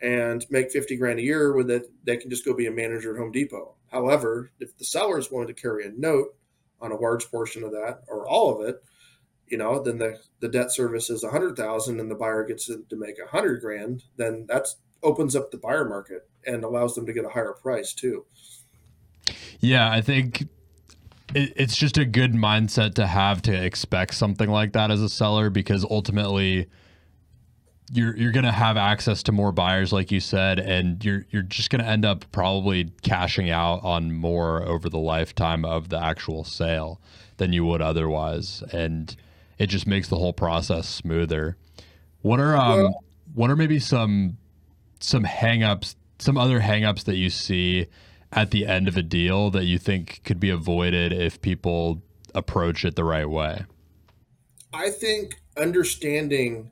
[0.06, 1.92] and make 50 grand a year with it.
[2.04, 3.74] They can just go be a manager at Home Depot.
[3.88, 6.36] However, if the seller is willing to carry a note
[6.80, 8.84] on a large portion of that or all of it,
[9.48, 13.18] you know, then the, the debt service is 100,000 and the buyer gets to make
[13.18, 14.68] 100 grand, then that
[15.02, 18.26] opens up the buyer market and allows them to get a higher price too.
[19.60, 20.44] Yeah, I think
[21.34, 25.10] it, it's just a good mindset to have to expect something like that as a
[25.10, 26.68] seller because ultimately
[27.92, 31.44] you're you're going to have access to more buyers like you said and you're you're
[31.44, 36.04] just going to end up probably cashing out on more over the lifetime of the
[36.04, 37.00] actual sale
[37.38, 39.16] than you would otherwise and
[39.58, 41.58] it just makes the whole process smoother.
[42.22, 44.38] What are um well, what are maybe some
[45.00, 47.88] some hangups some other hangups that you see
[48.32, 52.02] at the end of a deal that you think could be avoided if people
[52.34, 53.64] approach it the right way?
[54.74, 56.72] I think understanding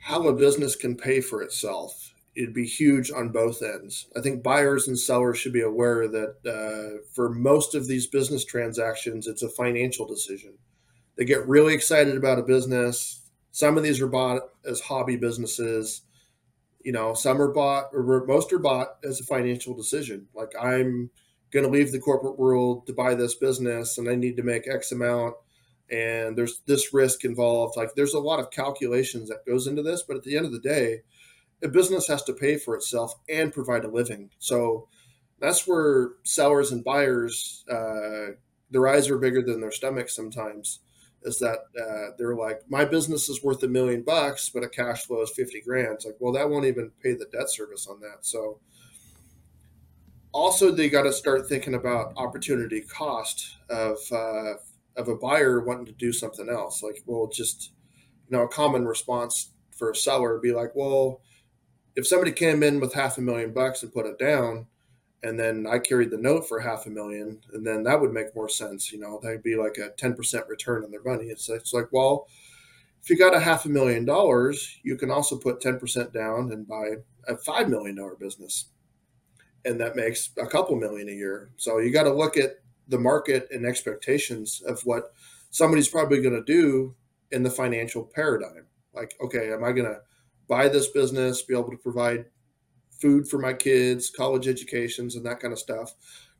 [0.00, 4.06] how a business can pay for itself it'd be huge on both ends.
[4.16, 8.44] I think buyers and sellers should be aware that uh, for most of these business
[8.44, 10.54] transactions, it's a financial decision.
[11.16, 13.28] They get really excited about a business.
[13.50, 16.02] Some of these are bought as hobby businesses
[16.82, 20.26] you know, some are bought or most are bought as a financial decision.
[20.34, 21.10] Like I'm
[21.50, 24.68] going to leave the corporate world to buy this business and I need to make
[24.68, 25.34] X amount
[25.90, 27.76] and there's this risk involved.
[27.76, 30.52] Like there's a lot of calculations that goes into this, but at the end of
[30.52, 31.02] the day,
[31.62, 34.30] a business has to pay for itself and provide a living.
[34.38, 34.88] So
[35.40, 38.34] that's where sellers and buyers, uh,
[38.70, 40.80] their eyes are bigger than their stomachs sometimes
[41.22, 45.04] is that uh, they're like, my business is worth a million bucks, but a cash
[45.04, 45.94] flow is 50 grand.
[45.94, 48.18] It's like, well, that won't even pay the debt service on that.
[48.24, 48.58] So
[50.32, 54.54] also they got to start thinking about opportunity cost of, uh,
[54.96, 56.82] of a buyer wanting to do something else.
[56.82, 57.72] Like, well, just,
[58.28, 61.20] you know, a common response for a seller would be like, well,
[61.96, 64.66] if somebody came in with half a million bucks and put it down,
[65.22, 68.34] and then I carried the note for half a million, and then that would make
[68.34, 68.90] more sense.
[68.92, 71.26] You know, that'd be like a ten percent return on their money.
[71.26, 72.26] It's it's like, well,
[73.02, 76.52] if you got a half a million dollars, you can also put ten percent down
[76.52, 76.96] and buy
[77.28, 78.66] a five million dollar business,
[79.64, 81.50] and that makes a couple million a year.
[81.56, 82.60] So you got to look at
[82.90, 85.14] the market and expectations of what
[85.50, 86.94] somebody's probably going to do
[87.30, 88.66] in the financial paradigm.
[88.92, 90.00] Like, okay, am I going to
[90.48, 92.26] buy this business, be able to provide
[93.00, 95.94] food for my kids, college educations, and that kind of stuff.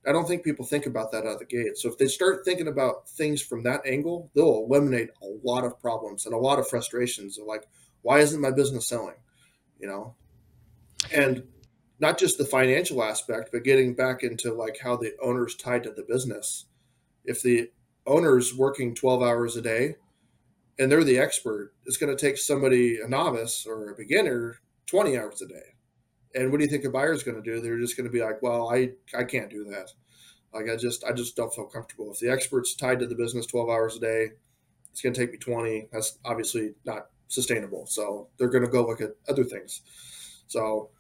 [0.07, 1.79] I don't think people think about that out of the gate.
[1.79, 5.81] So if they start thinking about things from that angle, they'll eliminate a lot of
[5.81, 7.67] problems and a lot of frustrations of like,
[8.03, 9.15] why isn't my business selling?
[9.81, 10.15] you know,
[11.13, 11.43] and
[12.01, 15.91] not just the financial aspect, but getting back into like how the owner's tied to
[15.91, 16.65] the business.
[17.25, 17.71] If the
[18.07, 19.97] owner's working 12 hours a day
[20.79, 25.19] and they're the expert, it's going to take somebody, a novice or a beginner, 20
[25.19, 25.75] hours a day.
[26.35, 27.61] And what do you think a buyer's going to do?
[27.61, 29.91] They're just going to be like, well, I, I can't do that.
[30.55, 32.11] Like I just I just don't feel comfortable.
[32.11, 34.31] If the expert's tied to the business 12 hours a day,
[34.91, 35.89] it's going to take me 20.
[35.93, 37.87] That's obviously not sustainable.
[37.87, 39.83] So they're going to go look at other things.
[40.49, 40.91] So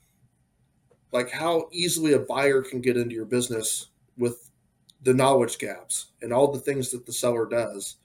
[1.12, 4.50] like how easily a buyer can get into your business with
[5.02, 7.96] the knowledge gaps and all the things that the seller does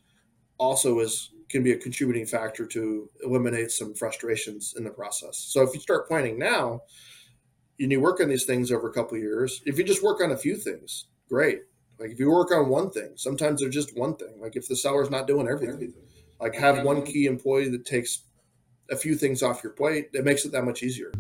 [0.58, 5.38] also is can be a contributing factor to eliminate some frustrations in the process.
[5.38, 6.82] So if you start planning now,
[7.80, 10.32] and you work on these things over a couple years, if you just work on
[10.32, 11.62] a few things, great.
[12.00, 14.40] Like if you work on one thing, sometimes they're just one thing.
[14.40, 15.94] Like if the seller's not doing everything,
[16.40, 18.24] like have one key employee that takes
[18.90, 21.12] a few things off your plate, it makes it that much easier.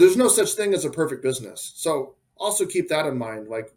[0.00, 1.72] There's no such thing as a perfect business.
[1.76, 3.48] So also keep that in mind.
[3.48, 3.70] Like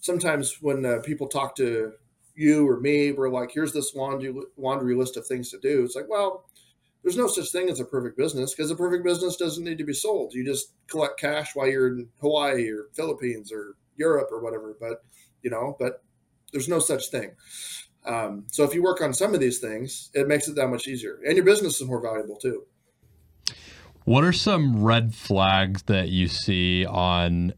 [0.00, 1.92] sometimes when uh, people talk to
[2.34, 5.84] you or me, we're like, here's this laundry laundry list of things to do.
[5.84, 6.46] It's like, well,
[7.02, 9.84] there's no such thing as a perfect business because a perfect business doesn't need to
[9.84, 10.34] be sold.
[10.34, 14.76] You just collect cash while you're in Hawaii or Philippines or Europe or whatever.
[14.80, 15.04] But
[15.42, 16.02] you know, but
[16.52, 17.32] there's no such thing.
[18.06, 20.88] Um, so if you work on some of these things, it makes it that much
[20.88, 22.64] easier, and your business is more valuable too.
[24.04, 27.54] What are some red flags that you see on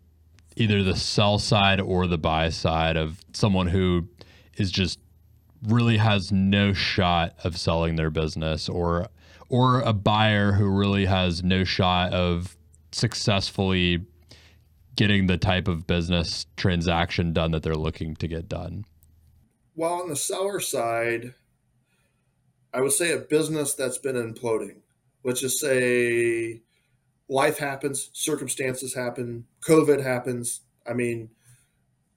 [0.57, 4.09] either the sell side or the buy side of someone who
[4.57, 5.01] is just
[5.63, 9.09] really has no shot of selling their business or
[9.49, 12.57] or a buyer who really has no shot of
[12.93, 14.05] successfully
[14.97, 18.85] getting the type of business transaction done that they're looking to get done?
[19.75, 21.35] Well, on the seller side,
[22.73, 24.79] I would say a business that's been imploding.
[25.27, 26.63] Let's just say
[27.29, 30.61] life happens, circumstances happen, COVID happens.
[30.89, 31.31] I mean,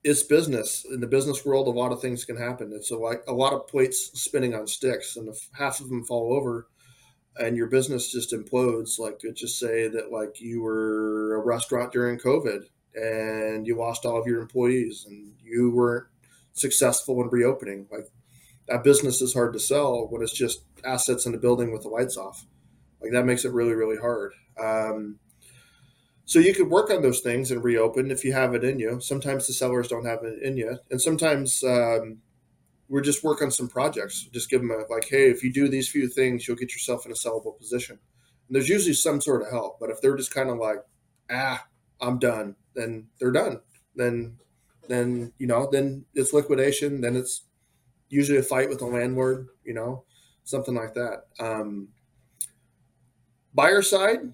[0.03, 0.85] it's business.
[0.93, 2.71] In the business world, a lot of things can happen.
[2.71, 6.05] It's a, like a lot of plates spinning on sticks, and if half of them
[6.05, 6.67] fall over,
[7.39, 11.91] and your business just implodes, like let's just say that like you were a restaurant
[11.91, 16.05] during COVID and you lost all of your employees and you weren't
[16.53, 18.07] successful in reopening, like
[18.67, 21.89] that business is hard to sell when it's just assets in a building with the
[21.89, 22.45] lights off.
[23.01, 24.33] Like that makes it really, really hard.
[24.61, 25.19] Um,
[26.25, 28.99] so you could work on those things and reopen if you have it in you.
[29.01, 32.19] Sometimes the sellers don't have it in you, and sometimes um,
[32.87, 34.27] we're just work on some projects.
[34.31, 37.05] Just give them a like, hey, if you do these few things, you'll get yourself
[37.05, 37.99] in a sellable position.
[38.47, 40.79] And there's usually some sort of help, but if they're just kind of like,
[41.31, 41.65] ah,
[42.01, 43.61] I'm done, then they're done.
[43.95, 44.37] Then,
[44.87, 47.01] then you know, then it's liquidation.
[47.01, 47.43] Then it's
[48.09, 49.47] usually a fight with the landlord.
[49.63, 50.03] You know,
[50.43, 51.25] something like that.
[51.39, 51.89] Um,
[53.53, 54.31] buyer side,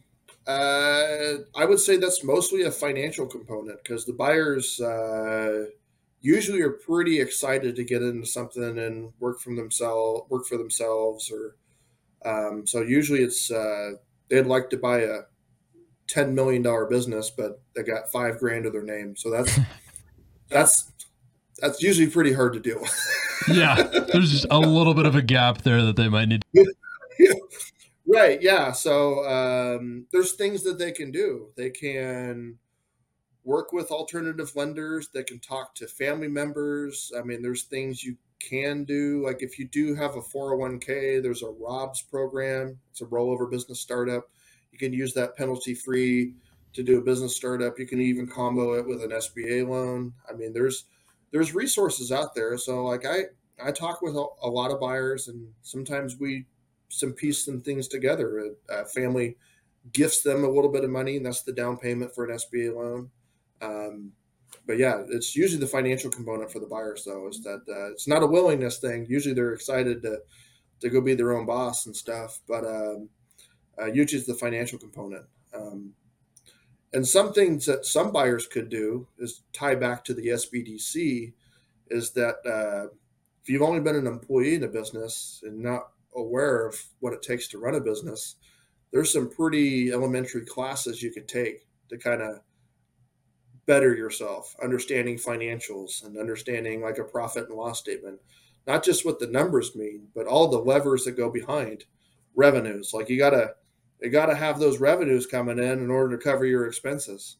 [0.47, 4.79] uh, I would say that's mostly a financial component because the buyers.
[4.79, 5.65] Uh,
[6.25, 11.31] usually are pretty excited to get into something and work from themselves, work for themselves,
[11.31, 11.55] or
[12.25, 13.91] um, so usually it's uh,
[14.27, 15.19] they'd like to buy a
[16.07, 19.15] ten million dollar business, but they got five grand to their name.
[19.15, 19.59] So that's
[20.49, 20.91] that's
[21.59, 22.83] that's usually pretty hard to do.
[23.47, 26.43] yeah, there's just a little bit of a gap there that they might need.
[28.07, 28.41] Right.
[28.41, 28.71] Yeah.
[28.71, 31.49] So um, there's things that they can do.
[31.57, 32.57] They can
[33.43, 37.11] work with alternative lenders that can talk to family members.
[37.17, 39.23] I mean, there's things you can do.
[39.25, 42.79] Like if you do have a 401k, there's a ROBS program.
[42.91, 44.29] It's a rollover business startup.
[44.71, 46.33] You can use that penalty free
[46.73, 47.79] to do a business startup.
[47.79, 50.13] You can even combo it with an SBA loan.
[50.29, 50.85] I mean, there's
[51.31, 52.57] there's resources out there.
[52.57, 53.25] So like I
[53.63, 56.45] I talk with a, a lot of buyers, and sometimes we
[56.89, 58.55] some piece some things together.
[58.69, 59.37] A, a family
[59.93, 62.75] gifts them a little bit of money, and that's the down payment for an SBA
[62.75, 63.09] loan
[63.61, 64.11] um,
[64.67, 68.07] but yeah, it's usually the financial component for the buyers, though, is that uh, it's
[68.07, 69.05] not a willingness thing.
[69.07, 70.19] Usually they're excited to
[70.81, 73.09] to go be their own boss and stuff, but um,
[73.81, 75.23] uh, usually it's the financial component.
[75.55, 75.93] Um,
[76.91, 81.31] and some things that some buyers could do is tie back to the SBDC,
[81.91, 82.93] is that uh,
[83.41, 87.21] if you've only been an employee in a business and not aware of what it
[87.21, 88.35] takes to run a business,
[88.91, 92.39] there's some pretty elementary classes you could take to kind of
[93.65, 98.19] better yourself, understanding financials and understanding like a profit and loss statement,
[98.67, 101.85] not just what the numbers mean, but all the levers that go behind
[102.35, 102.93] revenues.
[102.93, 103.55] Like you gotta
[104.01, 107.37] you gotta have those revenues coming in in order to cover your expenses.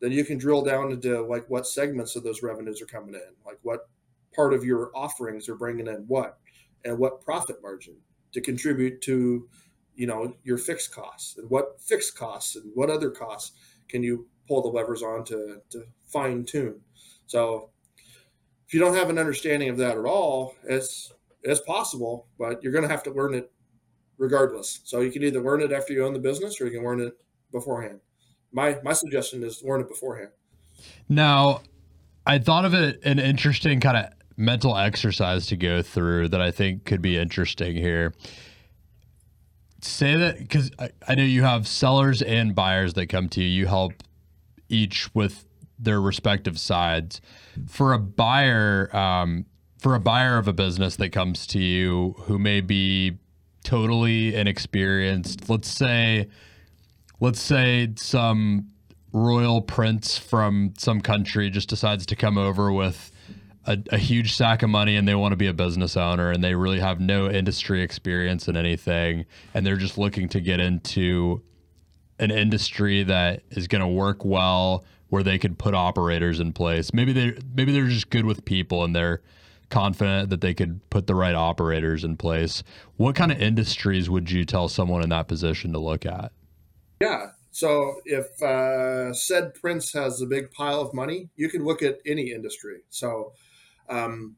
[0.00, 3.34] Then you can drill down into like what segments of those revenues are coming in,
[3.44, 3.88] like what
[4.34, 6.38] part of your offerings are bringing in what,
[6.84, 7.96] and what profit margin
[8.34, 9.48] to contribute to
[9.96, 13.52] you know your fixed costs and what fixed costs and what other costs
[13.88, 16.80] can you pull the levers on to, to fine tune.
[17.26, 17.70] So
[18.66, 21.12] if you don't have an understanding of that at all, it's
[21.42, 23.50] it's possible, but you're going to have to learn it
[24.16, 24.80] regardless.
[24.84, 27.00] So you can either learn it after you own the business or you can learn
[27.00, 27.14] it
[27.52, 28.00] beforehand.
[28.52, 30.30] My my suggestion is learn it beforehand.
[31.08, 31.62] Now,
[32.26, 34.06] I thought of it an interesting kind of
[34.36, 38.12] mental exercise to go through that I think could be interesting here.
[39.80, 43.48] Say that because I, I know you have sellers and buyers that come to you.
[43.48, 43.92] You help
[44.68, 45.44] each with
[45.78, 47.20] their respective sides.
[47.68, 49.46] For a buyer, um,
[49.78, 53.18] for a buyer of a business that comes to you who may be
[53.64, 56.28] totally inexperienced, let's say,
[57.20, 58.68] let's say some
[59.12, 63.12] royal prince from some country just decides to come over with
[63.66, 66.42] a, a, huge sack of money and they want to be a business owner and
[66.44, 71.42] they really have no industry experience in anything and they're just looking to get into
[72.18, 76.92] an industry that is going to work well where they could put operators in place.
[76.92, 79.22] Maybe they maybe they're just good with people and they're
[79.70, 82.62] confident that they could put the right operators in place.
[82.96, 86.32] What kind of industries would you tell someone in that position to look at?
[87.00, 87.30] Yeah.
[87.50, 92.00] So if uh, said prince has a big pile of money, you can look at
[92.04, 92.80] any industry.
[92.90, 93.32] So
[93.88, 94.36] um,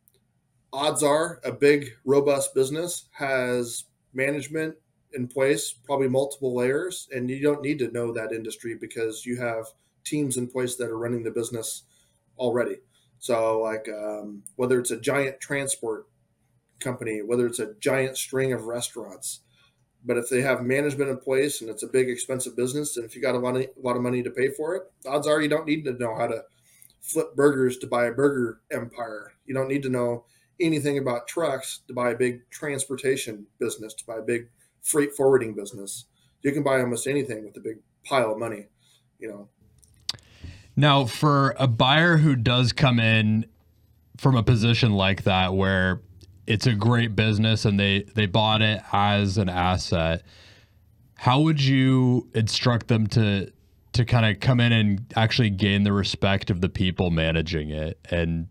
[0.72, 4.74] odds are a big, robust business has management
[5.12, 9.40] in place, probably multiple layers, and you don't need to know that industry because you
[9.40, 9.66] have
[10.04, 11.84] teams in place that are running the business
[12.38, 12.76] already.
[13.18, 16.06] So, like um, whether it's a giant transport
[16.80, 19.40] company, whether it's a giant string of restaurants,
[20.04, 23.16] but if they have management in place and it's a big expensive business, and if
[23.16, 25.40] you got a lot of, a lot of money to pay for it, odds are
[25.40, 26.44] you don't need to know how to
[27.06, 29.32] flip burgers to buy a burger empire.
[29.46, 30.24] You don't need to know
[30.60, 34.48] anything about trucks to buy a big transportation business, to buy a big
[34.82, 36.06] freight forwarding business.
[36.42, 38.66] You can buy almost anything with a big pile of money,
[39.18, 39.48] you know.
[40.74, 43.46] Now, for a buyer who does come in
[44.16, 46.02] from a position like that where
[46.46, 50.22] it's a great business and they they bought it as an asset,
[51.14, 53.50] how would you instruct them to
[53.96, 57.98] to kind of come in and actually gain the respect of the people managing it
[58.10, 58.48] and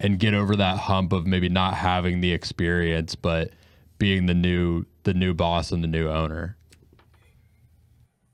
[0.00, 3.50] and get over that hump of maybe not having the experience but
[3.98, 6.56] being the new the new boss and the new owner?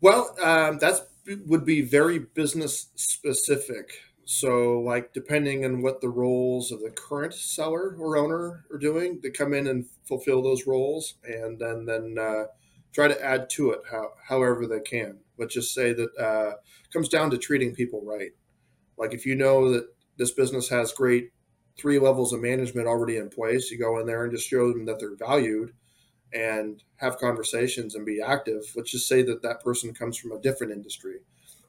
[0.00, 1.00] Well, um, that's
[1.46, 3.92] would be very business specific.
[4.26, 9.20] So, like, depending on what the roles of the current seller or owner are doing,
[9.22, 12.44] they come in and fulfill those roles, and then then uh,
[12.92, 15.18] try to add to it how, however they can.
[15.38, 16.56] But just say that uh,
[16.92, 18.30] comes down to treating people right.
[18.96, 21.30] Like, if you know that this business has great
[21.76, 24.86] three levels of management already in place, you go in there and just show them
[24.86, 25.72] that they're valued
[26.32, 28.62] and have conversations and be active.
[28.76, 31.18] Let's just say that that person comes from a different industry.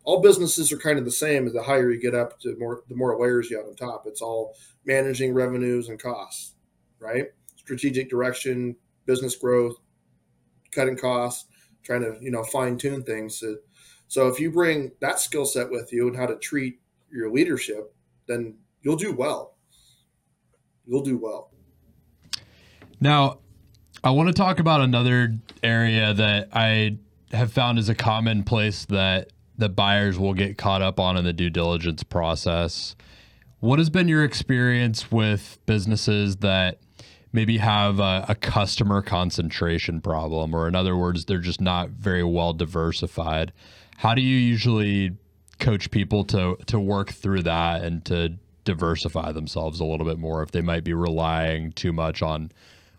[0.03, 1.51] All businesses are kind of the same.
[1.51, 4.03] The higher you get up, to more the more layers you have on top.
[4.05, 4.55] It's all
[4.85, 6.53] managing revenues and costs,
[6.99, 7.25] right?
[7.55, 8.75] Strategic direction,
[9.07, 9.77] business growth,
[10.71, 11.47] cutting costs,
[11.85, 13.39] trying to you know fine tune things.
[13.39, 13.57] So,
[14.07, 16.79] so if you bring that skill set with you and how to treat
[17.11, 17.93] your leadership,
[18.27, 19.55] then you'll do well.
[20.85, 21.51] You'll do well.
[22.99, 23.39] Now,
[24.03, 26.97] I want to talk about another area that I
[27.31, 31.25] have found is a common place that the buyers will get caught up on in
[31.25, 32.95] the due diligence process.
[33.59, 36.79] What has been your experience with businesses that
[37.35, 42.23] maybe have a, a, customer concentration problem, or in other words, they're just not very
[42.23, 43.51] well diversified?
[43.97, 45.17] How do you usually
[45.59, 50.41] coach people to to work through that and to diversify themselves a little bit more
[50.41, 52.51] if they might be relying too much on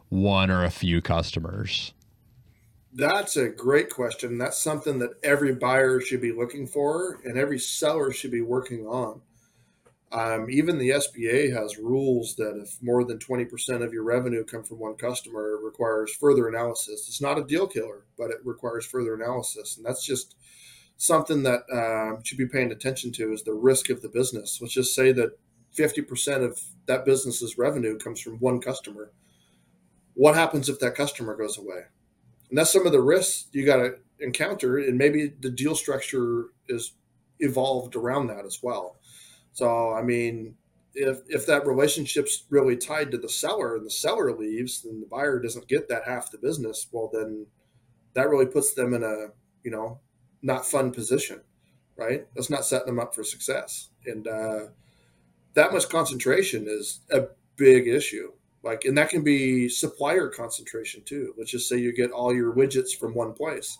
[0.09, 1.93] one or a few customers?
[2.93, 4.39] That's a great question.
[4.39, 8.87] That's something that every buyer should be looking for and every seller should be working
[8.87, 9.21] on.
[10.19, 14.65] Um, even the SBA has rules that if more than 20% of your revenue come
[14.65, 17.07] from one customer, it requires further analysis.
[17.07, 19.77] It's not a deal killer, but it requires further analysis.
[19.77, 20.37] And that's just
[20.97, 24.59] something that uh, should be paying attention to is the risk of the business.
[24.61, 25.39] Let's just say that
[25.77, 29.13] 50% of that business's revenue comes from one customer
[30.17, 31.83] what happens if that customer goes away?
[32.49, 34.79] And that's some of the risks you got to encounter.
[34.79, 36.93] And maybe the deal structure is
[37.39, 38.96] evolved around that as well.
[39.57, 40.55] So, I mean,
[40.93, 45.07] if, if that relationship's really tied to the seller and the seller leaves and the
[45.07, 47.47] buyer doesn't get that half the business, well, then
[48.13, 49.29] that really puts them in a,
[49.65, 49.99] you know,
[50.43, 51.41] not fun position,
[51.97, 52.27] right?
[52.35, 53.89] That's not setting them up for success.
[54.05, 54.61] And uh,
[55.55, 58.33] that much concentration is a big issue
[58.63, 61.35] Like, and that can be supplier concentration too.
[61.39, 63.79] Let's just say you get all your widgets from one place,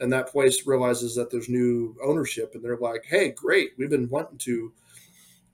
[0.00, 4.10] and that place realizes that there's new ownership, and they're like, "Hey, great, we've been
[4.10, 4.72] wanting to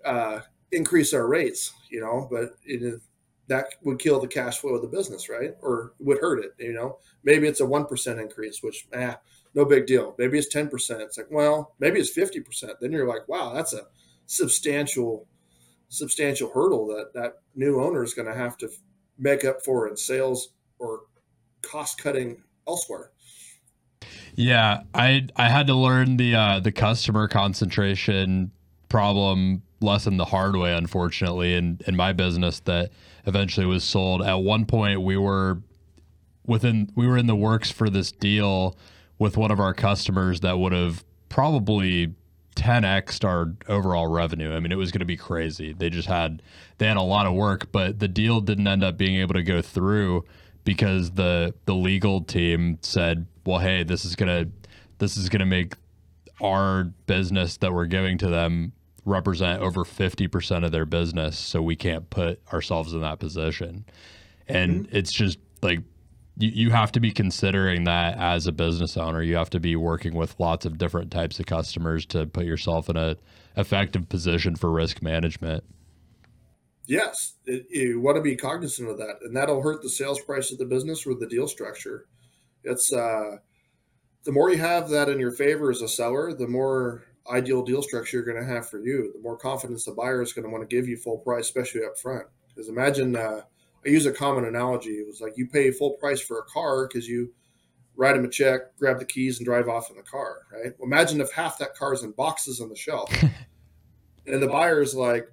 [0.07, 0.41] uh,
[0.73, 3.01] increase our rates, you know, but it,
[3.49, 5.55] that would kill the cash flow of the business, right?
[5.61, 6.99] Or would hurt it, you know.
[7.25, 9.15] Maybe it's a one percent increase, which eh,
[9.55, 10.15] no big deal.
[10.19, 11.03] Maybe it's ten percent.
[11.03, 12.75] It's like, well, maybe it's fifty percent.
[12.81, 13.83] Then you're like, wow, that's a
[14.27, 15.27] substantial,
[15.89, 18.69] substantial hurdle that that new owner is going to have to
[19.19, 21.03] make up for in sales or
[21.63, 23.11] cost cutting elsewhere.
[24.35, 28.51] Yeah, I I had to learn the uh, the customer concentration
[28.89, 32.91] problem lesson the hard way, unfortunately, in in my business that
[33.27, 34.23] eventually was sold.
[34.23, 35.63] At one point, we were
[36.47, 38.77] within we were in the works for this deal
[39.19, 42.15] with one of our customers that would have probably
[42.57, 44.55] 10x our overall revenue.
[44.55, 45.73] I mean, it was going to be crazy.
[45.73, 46.43] They just had
[46.79, 49.43] they had a lot of work, but the deal didn't end up being able to
[49.43, 50.25] go through
[50.65, 54.51] because the the legal team said, "Well, hey, this is going to
[54.99, 55.75] this is going to make
[56.41, 58.73] our business that we're giving to them
[59.07, 63.87] represent over 50% of their business, so we can't put ourselves in that position."
[64.49, 64.97] And mm-hmm.
[64.97, 65.81] it's just like
[66.37, 69.23] you, you have to be considering that as a business owner.
[69.23, 72.89] You have to be working with lots of different types of customers to put yourself
[72.89, 73.17] in a
[73.57, 75.65] effective position for risk management.
[76.87, 80.53] Yes, it, you want to be cognizant of that, and that'll hurt the sales price
[80.53, 82.07] of the business or the deal structure.
[82.63, 83.39] It's uh,
[84.25, 87.83] the more you have that in your favor as a seller, the more ideal deal
[87.83, 89.13] structure you're going to have for you.
[89.13, 91.85] The more confidence the buyer is going to want to give you full price, especially
[91.85, 92.27] up front.
[92.49, 93.43] Because imagine uh,
[93.85, 94.91] I use a common analogy.
[94.91, 97.33] It was like you pay full price for a car because you
[97.97, 100.73] write them a check, grab the keys, and drive off in the car, right?
[100.79, 103.11] Well, imagine if half that car is in boxes on the shelf,
[104.27, 105.29] and the buyer is like,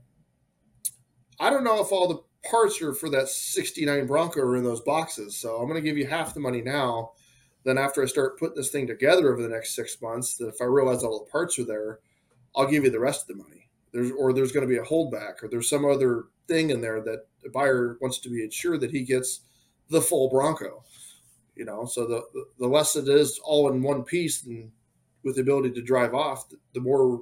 [1.39, 4.81] I don't know if all the parts are for that 69 Bronco are in those
[4.81, 7.11] boxes, so I'm going to give you half the money now.
[7.63, 10.61] Then after I start putting this thing together over the next six months, that if
[10.61, 11.99] I realize all the parts are there,
[12.55, 13.69] I'll give you the rest of the money.
[13.91, 17.01] There's or there's going to be a holdback, or there's some other thing in there
[17.01, 19.41] that the buyer wants to be sure that he gets
[19.89, 20.83] the full Bronco.
[21.55, 22.23] You know, so the
[22.59, 24.71] the less it is all in one piece and
[25.23, 27.21] with the ability to drive off, the more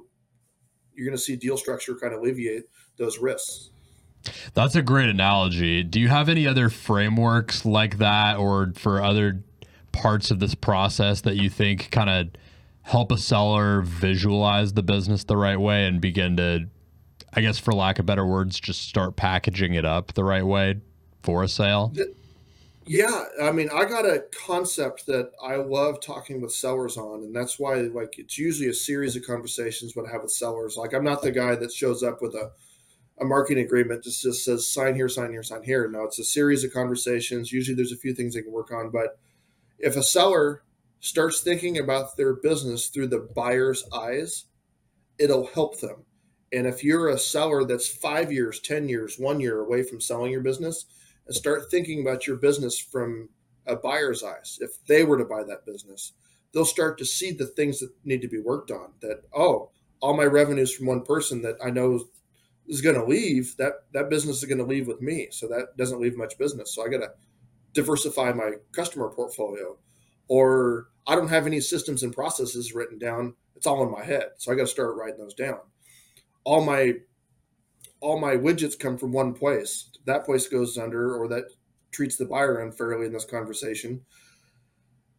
[0.94, 2.64] you're going to see deal structure kind of alleviate
[2.96, 3.70] those risks.
[4.54, 5.82] That's a great analogy.
[5.82, 9.42] Do you have any other frameworks like that or for other
[9.92, 12.28] parts of this process that you think kind of
[12.82, 16.68] help a seller visualize the business the right way and begin to
[17.34, 20.80] I guess for lack of better words, just start packaging it up the right way
[21.22, 21.94] for a sale?
[22.84, 27.34] Yeah, I mean, I got a concept that I love talking with sellers on, and
[27.34, 30.76] that's why like it's usually a series of conversations when I have with sellers.
[30.76, 32.50] Like I'm not the guy that shows up with a
[33.20, 35.88] a marketing agreement just just says sign here, sign here, sign here.
[35.88, 37.52] No, it's a series of conversations.
[37.52, 39.18] Usually, there's a few things they can work on, but
[39.82, 40.62] if a seller
[41.00, 44.46] starts thinking about their business through the buyer's eyes,
[45.18, 46.06] it'll help them
[46.52, 50.30] and if you're a seller that's five years, 10 years, one year away from selling
[50.30, 50.84] your business,
[51.26, 53.30] and start thinking about your business from
[53.66, 56.12] a buyer's eyes, if they were to buy that business,
[56.52, 58.92] they'll start to see the things that need to be worked on.
[59.00, 59.70] That, oh,
[60.00, 62.04] all my revenues from one person that I know
[62.66, 65.28] is going to leave, that, that business is going to leave with me.
[65.30, 66.74] So that doesn't leave much business.
[66.74, 67.12] So I got to
[67.72, 69.78] diversify my customer portfolio.
[70.28, 73.34] Or I don't have any systems and processes written down.
[73.56, 74.30] It's all in my head.
[74.38, 75.58] So I got to start writing those down
[76.44, 76.94] all my
[78.00, 79.90] all my widgets come from one place.
[80.06, 81.44] That place goes under, or that
[81.92, 84.00] treats the buyer unfairly in this conversation.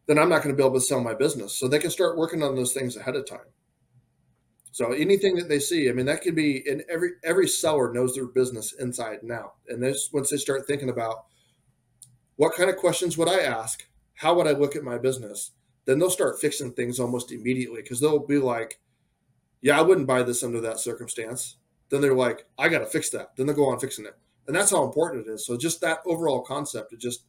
[0.08, 1.58] Then I'm not going to be able to sell my business.
[1.58, 3.40] So they can start working on those things ahead of time.
[4.74, 8.16] So anything that they see, I mean, that could be, and every every seller knows
[8.16, 9.56] their business inside and out.
[9.70, 11.26] And this once they start thinking about
[12.36, 15.52] what kind of questions would I ask, how would I look at my business,
[15.86, 18.80] then they'll start fixing things almost immediately because they'll be like,
[19.62, 21.58] yeah, I wouldn't buy this under that circumstance.
[21.90, 23.36] Then they're like, I got to fix that.
[23.36, 24.18] Then they'll go on fixing it.
[24.48, 25.46] And that's how important it is.
[25.46, 27.26] So just that overall concept, it just,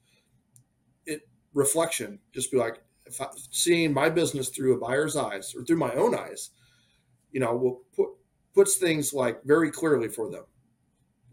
[1.07, 5.65] it reflection, just be like, if I, seeing my business through a buyer's eyes or
[5.65, 6.51] through my own eyes,
[7.31, 8.09] you know, will put,
[8.55, 10.45] puts things like very clearly for them.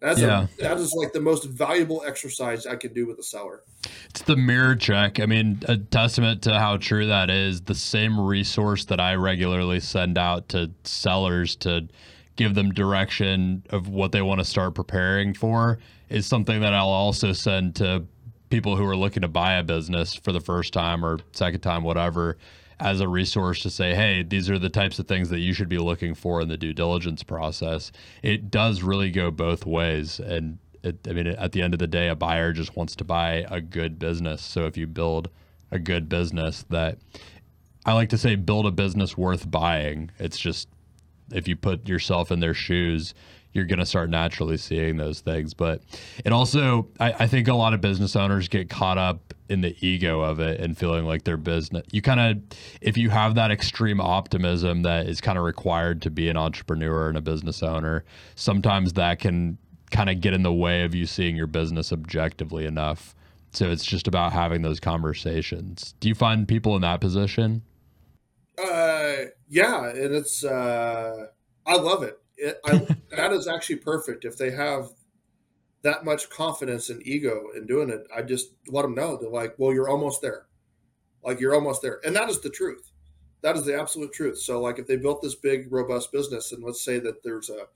[0.01, 0.47] That's yeah.
[0.57, 3.61] a, that is like the most valuable exercise I could do with a seller.
[4.09, 5.19] It's the mirror check.
[5.19, 7.61] I mean, a testament to how true that is.
[7.61, 11.87] The same resource that I regularly send out to sellers to
[12.35, 15.77] give them direction of what they want to start preparing for
[16.09, 18.03] is something that I'll also send to
[18.49, 21.83] people who are looking to buy a business for the first time or second time,
[21.83, 22.37] whatever
[22.81, 25.69] as a resource to say, hey, these are the types of things that you should
[25.69, 27.91] be looking for in the due diligence process.
[28.23, 30.19] It does really go both ways.
[30.19, 33.03] And It, I mean, at the end of the day, a buyer just wants to
[33.03, 34.41] buy a good business.
[34.41, 35.29] So if you build
[35.69, 36.97] a good business that
[37.85, 40.11] I like to say, build a business worth buying.
[40.19, 40.67] It's just
[41.31, 43.13] if you put yourself in their shoes,
[43.53, 45.53] you're going to start naturally seeing those things.
[45.53, 45.81] But
[46.23, 49.75] it also, I, I, think a lot of business owners get caught up in the
[49.85, 51.85] ego of it and feeling like their business.
[51.91, 56.09] You kind of, if you have that extreme optimism that is kind of required to
[56.09, 59.57] be an entrepreneur and a business owner, sometimes that can
[59.91, 63.13] kind of get in the way of you seeing your business objectively enough.
[63.51, 65.93] So it's just about having those conversations.
[65.99, 67.63] Do you find people in that position?
[68.57, 71.27] Uh, yeah, and it's uh,
[71.65, 72.20] I love it.
[72.41, 72.85] It I,
[73.15, 74.25] that is actually perfect.
[74.25, 74.89] If they have
[75.83, 79.17] that much confidence and ego in doing it, I just let them know.
[79.17, 80.47] They're like, "Well, you're almost there.
[81.23, 82.91] Like you're almost there," and that is the truth.
[83.41, 84.39] That is the absolute truth.
[84.39, 87.67] So, like, if they built this big, robust business, and let's say that there's a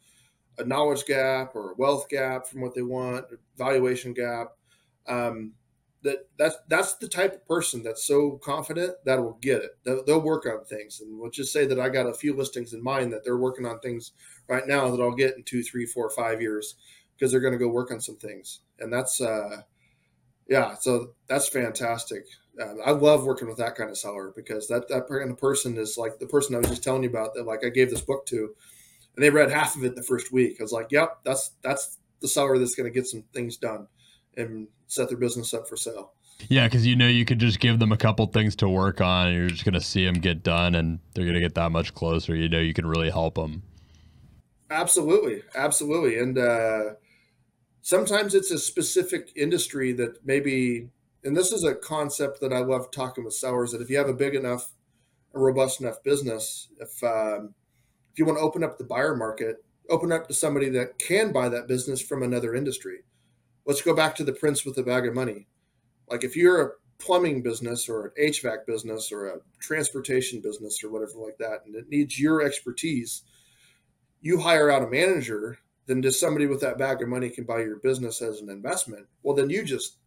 [0.58, 3.26] a knowledge gap or a wealth gap from what they want,
[3.58, 4.54] valuation gap,
[5.08, 5.54] um,
[6.04, 9.72] that that's that's the type of person that's so confident that will get it.
[9.84, 12.74] They'll, they'll, work on things, and we'll just say that I got a few listings
[12.74, 14.12] in mind that they're working on things
[14.48, 16.76] right now that I'll get in two, three, four, five years
[17.16, 19.62] because they're going to go work on some things, and that's uh,
[20.48, 20.76] yeah.
[20.76, 22.26] So that's fantastic.
[22.60, 25.78] Uh, I love working with that kind of seller because that that kind of person
[25.78, 28.02] is like the person I was just telling you about that like I gave this
[28.02, 28.56] book to,
[29.16, 30.58] and they read half of it the first week.
[30.60, 33.88] I was like, yep, that's that's the seller that's going to get some things done
[34.38, 36.12] and set their business up for sale.
[36.50, 39.28] Yeah, because you know you could just give them a couple things to work on,
[39.28, 41.72] and you're just going to see them get done, and they're going to get that
[41.72, 42.36] much closer.
[42.36, 43.64] You know, you can really help them.
[44.70, 46.94] Absolutely, absolutely, and uh,
[47.82, 50.90] sometimes it's a specific industry that maybe,
[51.24, 53.72] and this is a concept that I love talking with sellers.
[53.72, 54.72] That if you have a big enough,
[55.36, 57.54] a robust enough business, if um,
[58.12, 61.32] if you want to open up the buyer market, open up to somebody that can
[61.32, 63.00] buy that business from another industry
[63.66, 65.48] let's go back to the prince with the bag of money.
[66.10, 70.92] Like if you're a plumbing business or an HVAC business or a transportation business or
[70.92, 73.24] whatever like that, and it needs your expertise,
[74.26, 77.60] you hire out a manager, then does somebody with that bag of money can buy
[77.60, 79.06] your business as an investment.
[79.22, 79.98] Well, then you just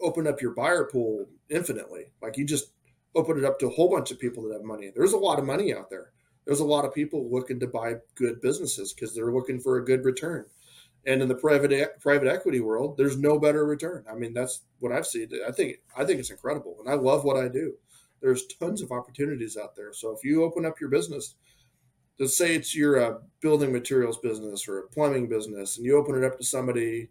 [0.00, 2.12] open up your buyer pool infinitely.
[2.22, 2.74] Like you just
[3.16, 4.92] open it up to a whole bunch of people that have money.
[4.94, 6.12] There's a lot of money out there.
[6.44, 9.84] There's a lot of people looking to buy good businesses because they're looking for a
[9.84, 10.44] good return.
[11.04, 14.04] And in the private private equity world, there's no better return.
[14.08, 15.28] I mean, that's what I've seen.
[15.44, 17.74] I think I think it's incredible, and I love what I do.
[18.20, 19.92] There's tons of opportunities out there.
[19.92, 21.34] So if you open up your business,
[22.18, 26.16] let's say it's your uh, building materials business or a plumbing business, and you open
[26.16, 27.08] it up to somebody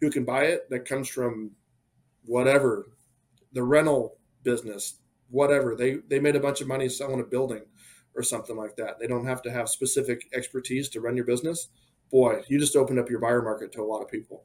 [0.00, 1.52] who can buy it that comes from
[2.24, 2.90] whatever
[3.52, 4.98] the rental business,
[5.30, 7.62] whatever they they made a bunch of money selling a building
[8.14, 8.98] or something like that.
[8.98, 11.68] They don't have to have specific expertise to run your business
[12.10, 14.44] boy, you just opened up your buyer market to a lot of people.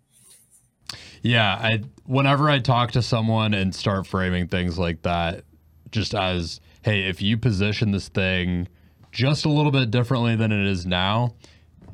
[1.21, 5.43] Yeah, I whenever I talk to someone and start framing things like that,
[5.91, 8.67] just as hey, if you position this thing
[9.15, 11.33] just a little bit differently than it is now,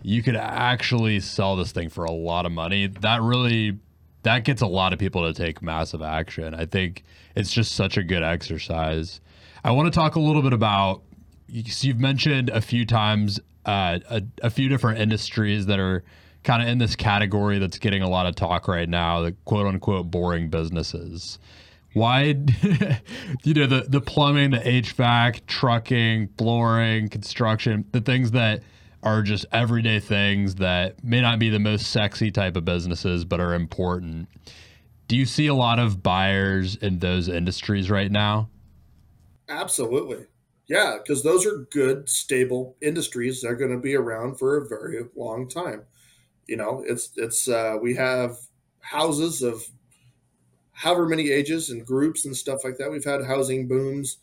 [0.02, 2.88] you could actually sell this thing for a lot of money.
[2.88, 3.78] That really
[4.24, 6.56] that gets a lot of people to take massive action.
[6.56, 7.04] I think
[7.36, 9.22] it's just such a good exercise.
[9.64, 11.04] I want to talk a little bit about
[11.48, 16.04] you've mentioned a few times uh, a, a few different industries that are
[16.44, 19.68] kind of in this category that's getting a lot of talk right now, the quote
[19.68, 21.38] unquote boring businesses.
[21.94, 22.22] Why,
[23.44, 28.64] you know, the, the plumbing, the HVAC, trucking, flooring, construction, the things that
[29.04, 33.40] are just everyday things that may not be the most sexy type of businesses, but
[33.40, 34.30] are important.
[35.08, 38.50] Do you see a lot of buyers in those industries right now?
[39.50, 40.28] Absolutely.
[40.68, 43.42] Yeah, because those are good, stable industries.
[43.42, 45.84] They're going to be around for a very long time.
[46.48, 48.38] You know, it's it's uh, we have
[48.80, 49.64] houses of
[50.74, 52.92] however many ages and groups and stuff like that.
[52.92, 54.18] We've had housing booms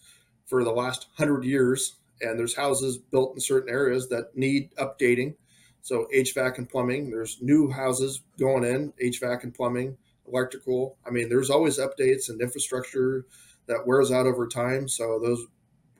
[0.46, 5.34] for the last hundred years, and there's houses built in certain areas that need updating.
[5.82, 7.10] So HVAC and plumbing.
[7.10, 9.96] There's new houses going in HVAC and plumbing,
[10.26, 10.96] electrical.
[11.06, 13.26] I mean, there's always updates and infrastructure
[13.66, 14.88] that wears out over time.
[14.88, 15.46] So those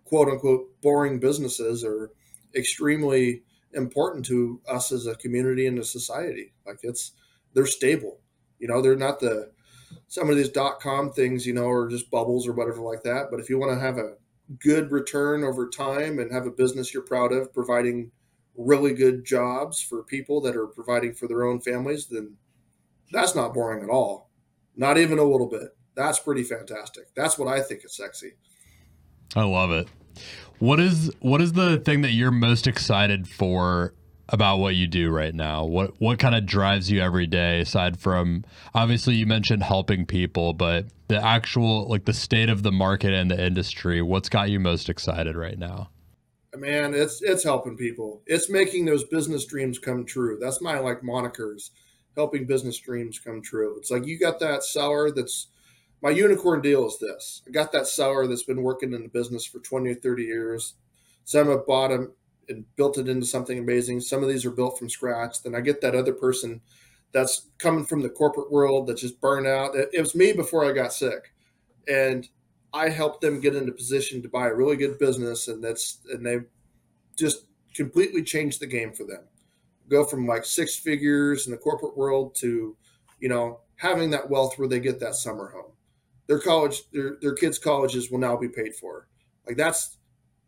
[0.04, 2.10] quote unquote boring businesses are
[2.54, 3.42] extremely
[3.74, 6.52] important to us as a community and a society.
[6.66, 7.12] Like it's
[7.54, 8.18] they're stable.
[8.58, 9.50] You know, they're not the
[10.06, 13.30] some of these dot com things, you know, are just bubbles or whatever like that.
[13.30, 14.14] But if you want to have a
[14.58, 18.10] good return over time and have a business you're proud of, providing
[18.56, 22.34] really good jobs for people that are providing for their own families, then
[23.12, 24.30] that's not boring at all.
[24.76, 25.76] Not even a little bit.
[25.94, 27.04] That's pretty fantastic.
[27.14, 28.32] That's what I think is sexy.
[29.36, 29.88] I love it.
[30.58, 33.94] What is what is the thing that you're most excited for
[34.28, 35.64] about what you do right now?
[35.64, 40.52] What what kind of drives you every day aside from obviously you mentioned helping people,
[40.52, 44.60] but the actual like the state of the market and the industry, what's got you
[44.60, 45.90] most excited right now?
[46.54, 48.22] Man, it's it's helping people.
[48.26, 50.38] It's making those business dreams come true.
[50.40, 51.70] That's my like monikers,
[52.16, 53.76] helping business dreams come true.
[53.78, 55.48] It's like you got that seller that's
[56.02, 57.42] my unicorn deal is this.
[57.46, 60.74] I got that seller that's been working in the business for 20 or 30 years.
[61.24, 62.12] Some have bought them
[62.48, 64.00] and built it into something amazing.
[64.00, 65.42] Some of these are built from scratch.
[65.42, 66.60] Then I get that other person
[67.12, 69.74] that's coming from the corporate world that just burned out.
[69.74, 71.32] It was me before I got sick.
[71.86, 72.28] And
[72.72, 75.98] I helped them get into a position to buy a really good business and that's
[76.12, 76.40] and they
[77.16, 79.24] just completely changed the game for them.
[79.88, 82.76] Go from like six figures in the corporate world to,
[83.20, 85.72] you know, having that wealth where they get that summer home.
[86.26, 89.08] Their college their their kids' colleges will now be paid for.
[89.46, 89.96] Like that's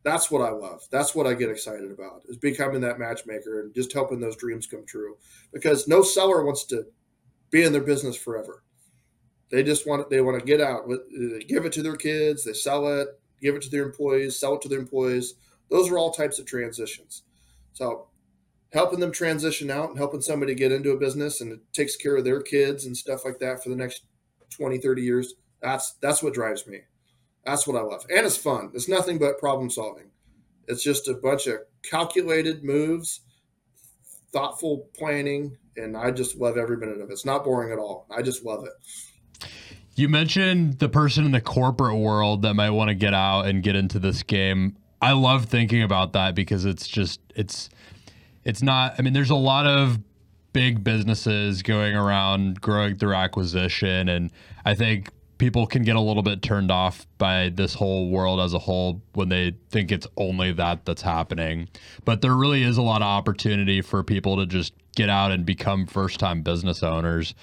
[0.03, 0.83] that's what I love.
[0.91, 4.67] That's what I get excited about is becoming that matchmaker and just helping those dreams
[4.67, 5.17] come true.
[5.53, 6.85] Because no seller wants to
[7.51, 8.63] be in their business forever.
[9.51, 10.89] They just want they want to get out.
[10.89, 12.45] They give it to their kids.
[12.45, 13.09] They sell it.
[13.41, 14.39] Give it to their employees.
[14.39, 15.35] Sell it to their employees.
[15.71, 17.23] Those are all types of transitions.
[17.73, 18.09] So
[18.73, 22.17] helping them transition out and helping somebody get into a business and it takes care
[22.17, 24.05] of their kids and stuff like that for the next
[24.51, 26.81] 20 30 years that's that's what drives me
[27.45, 28.05] that's what I love.
[28.11, 28.71] And it's fun.
[28.75, 30.11] It's nothing but problem solving.
[30.69, 33.21] It's just a bunch of calculated moves,
[34.33, 37.13] thoughtful planning, and I just love every minute of it.
[37.13, 38.07] It's not boring at all.
[38.11, 39.49] I just love it.
[39.97, 43.63] You mentioned the person in the corporate world that might want to get out and
[43.63, 44.77] get into this game.
[45.03, 47.69] I love thinking about that because it's just it's
[48.45, 49.99] it's not I mean there's a lot of
[50.53, 54.31] big businesses going around growing through acquisition and
[54.65, 55.11] I think
[55.41, 59.01] people can get a little bit turned off by this whole world as a whole
[59.15, 61.67] when they think it's only that that's happening.
[62.05, 65.47] But there really is a lot of opportunity for people to just get out and
[65.47, 67.35] become first-time business owners.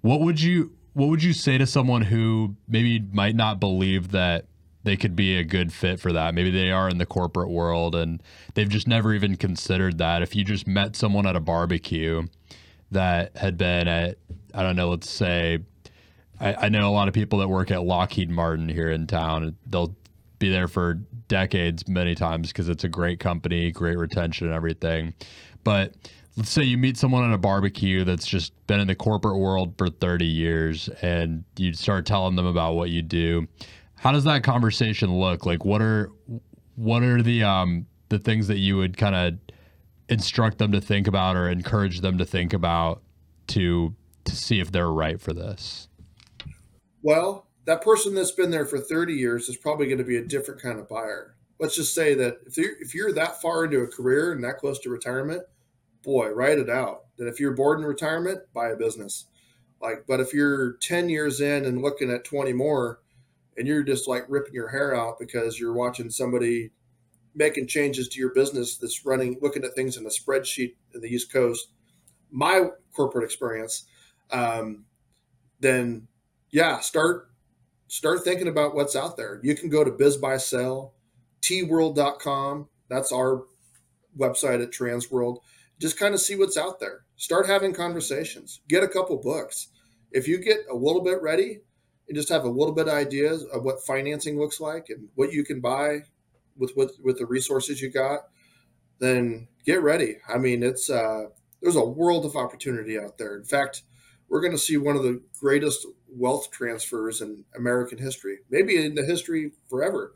[0.00, 4.46] What would you what would you say to someone who maybe might not believe that
[4.82, 6.34] they could be a good fit for that?
[6.34, 8.20] Maybe they are in the corporate world and
[8.54, 10.22] they've just never even considered that.
[10.22, 12.24] If you just met someone at a barbecue
[12.90, 14.18] that had been at
[14.52, 15.60] I don't know, let's say
[16.44, 19.56] I, I know a lot of people that work at Lockheed Martin here in town.
[19.66, 19.96] They'll
[20.38, 20.94] be there for
[21.26, 25.14] decades many times because it's a great company, great retention and everything.
[25.64, 25.94] But
[26.36, 29.74] let's say you meet someone at a barbecue that's just been in the corporate world
[29.78, 33.48] for 30 years and you start telling them about what you do.
[33.94, 35.46] How does that conversation look?
[35.46, 36.10] Like what are
[36.76, 39.38] what are the um the things that you would kind of
[40.10, 43.02] instruct them to think about or encourage them to think about
[43.46, 45.88] to to see if they're right for this?
[47.04, 50.24] Well, that person that's been there for 30 years is probably going to be a
[50.24, 51.36] different kind of buyer.
[51.60, 54.56] Let's just say that if you're, if you're that far into a career and that
[54.56, 55.42] close to retirement,
[56.02, 57.02] boy, write it out.
[57.18, 59.26] That if you're bored in retirement, buy a business.
[59.82, 63.00] Like, but if you're 10 years in and looking at 20 more
[63.58, 66.70] and you're just like ripping your hair out because you're watching somebody
[67.34, 71.08] making changes to your business that's running, looking at things in a spreadsheet in the
[71.08, 71.68] East Coast,
[72.30, 73.84] my corporate experience,
[74.30, 74.86] um,
[75.60, 76.08] then
[76.54, 77.30] yeah, start
[77.88, 79.40] start thinking about what's out there.
[79.42, 80.92] You can go to BizBuySell,
[81.42, 82.68] tworld.com.
[82.88, 83.42] That's our
[84.16, 85.38] website at Transworld.
[85.80, 87.00] Just kind of see what's out there.
[87.16, 88.60] Start having conversations.
[88.68, 89.66] Get a couple books.
[90.12, 91.58] If you get a little bit ready
[92.06, 95.32] and just have a little bit of ideas of what financing looks like and what
[95.32, 96.02] you can buy
[96.56, 98.20] with with, with the resources you got,
[99.00, 100.18] then get ready.
[100.32, 101.24] I mean, it's uh,
[101.60, 103.36] there's a world of opportunity out there.
[103.36, 103.82] In fact,
[104.34, 108.96] we're going to see one of the greatest wealth transfers in American history, maybe in
[108.96, 110.12] the history forever.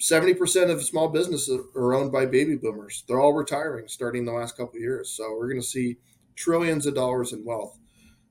[0.00, 3.02] 70% of small businesses are owned by baby boomers.
[3.08, 5.10] They're all retiring starting the last couple years.
[5.10, 5.96] So we're going to see
[6.36, 7.76] trillions of dollars in wealth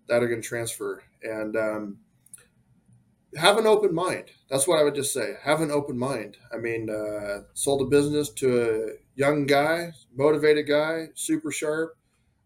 [0.08, 1.04] that are going to transfer.
[1.22, 1.98] And um,
[3.36, 4.32] have an open mind.
[4.50, 5.34] That's what I would just say.
[5.44, 6.38] Have an open mind.
[6.54, 11.98] I mean, uh, sold a business to a young guy, motivated guy, super sharp.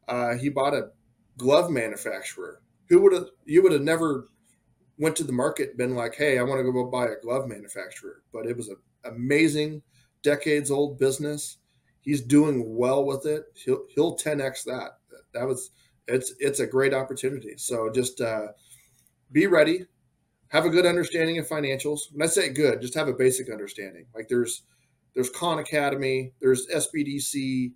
[0.07, 0.89] Uh, he bought a
[1.37, 2.63] glove manufacturer.
[2.89, 3.27] Who would have?
[3.45, 4.27] You would have never
[4.99, 8.21] went to the market been like, hey, I want to go buy a glove manufacturer.
[8.33, 8.75] But it was an
[9.05, 9.81] amazing,
[10.21, 11.57] decades old business.
[12.01, 13.45] He's doing well with it.
[13.55, 14.97] He'll he'll 10x that.
[15.33, 15.71] That was
[16.07, 17.53] it's it's a great opportunity.
[17.57, 18.47] So just uh,
[19.31, 19.85] be ready.
[20.49, 22.11] Have a good understanding of financials.
[22.11, 24.05] When I say good, just have a basic understanding.
[24.13, 24.63] Like there's
[25.13, 27.73] there's Khan Academy, there's SBDC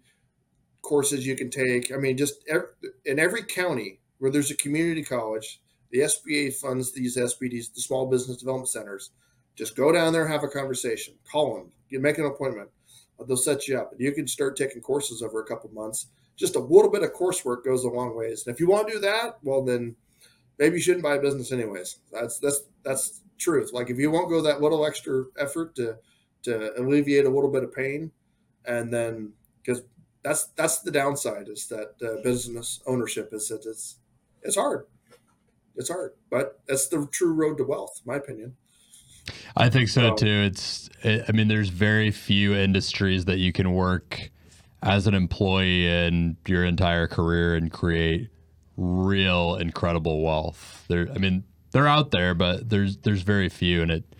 [0.82, 1.92] courses you can take.
[1.92, 2.68] I mean, just every,
[3.06, 5.60] in every county where there's a community college,
[5.92, 9.10] the SBA funds these SBDs, the Small Business Development Centers.
[9.58, 12.70] Just go down there, have a conversation, call them, you make an appointment.
[13.28, 16.08] They'll set you up, and you can start taking courses over a couple months
[16.38, 18.46] just a little bit of coursework goes a long ways.
[18.46, 19.96] And if you want to do that, well, then
[20.58, 22.00] maybe you shouldn't buy a business anyways.
[22.14, 23.72] That's that's that's truth.
[23.74, 25.98] Like if you won't go that little extra effort to
[26.44, 28.12] to alleviate a little bit of pain,
[28.66, 29.84] and then because
[30.24, 33.98] that's that's the downside is that uh, business ownership is that it's
[34.44, 34.86] it's hard.
[35.76, 38.56] It's hard, but that's the true road to wealth, my opinion.
[39.56, 40.28] I think so um, too.
[40.28, 44.30] It's, it, I mean, there's very few industries that you can work
[44.82, 48.30] as an employee in your entire career and create
[48.78, 50.86] real incredible wealth.
[50.90, 54.16] There, I mean, they're out there, but there's there's very few, and it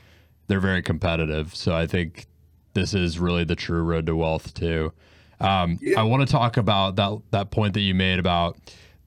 [0.48, 1.56] they're very competitive.
[1.56, 2.28] So I think
[2.74, 4.94] this is really the true road to wealth too.
[5.40, 6.00] Um, yeah.
[6.00, 8.58] I want to talk about that that point that you made about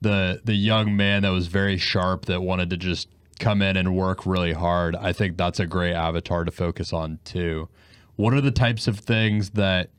[0.00, 3.96] the the young man that was very sharp that wanted to just come in and
[3.96, 4.96] work really hard.
[4.96, 7.68] I think that's a great avatar to focus on too.
[8.16, 9.90] What are the types of things that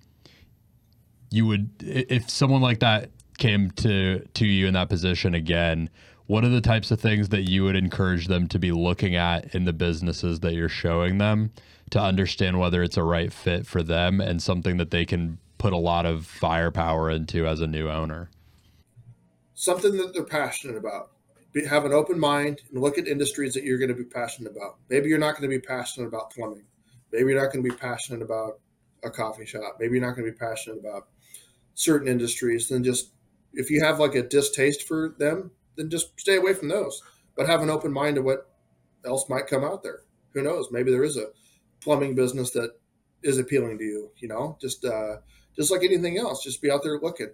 [1.29, 5.89] you would if someone like that came to to you in that position again
[6.25, 9.53] what are the types of things that you would encourage them to be looking at
[9.55, 11.51] in the businesses that you're showing them
[11.89, 15.73] to understand whether it's a right fit for them and something that they can put
[15.73, 18.29] a lot of firepower into as a new owner
[19.57, 21.11] something that they're passionate about
[21.51, 24.51] be, have an open mind and look at industries that you're going to be passionate
[24.51, 26.65] about maybe you're not going to be passionate about plumbing
[27.11, 28.59] maybe you're not going to be passionate about
[29.03, 31.07] a coffee shop maybe you're not going to be passionate about
[31.77, 33.11] certain industries, then just
[33.53, 37.01] if you have like a distaste for them, then just stay away from those.
[37.35, 38.49] But have an open mind to what
[39.05, 39.99] else might come out there.
[40.33, 40.69] Who knows?
[40.71, 41.27] Maybe there is a
[41.79, 42.71] plumbing business that
[43.21, 44.11] is appealing to you.
[44.17, 45.17] You know, just uh,
[45.55, 47.31] just like anything else, just be out there looking.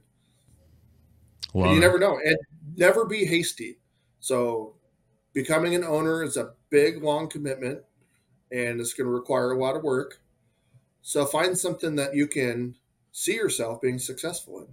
[1.53, 2.37] You never know, and
[2.75, 3.77] never be hasty.
[4.19, 4.75] So,
[5.33, 7.81] becoming an owner is a big, long commitment,
[8.51, 10.19] and it's going to require a lot of work.
[11.01, 12.75] So, find something that you can
[13.11, 14.67] see yourself being successful in,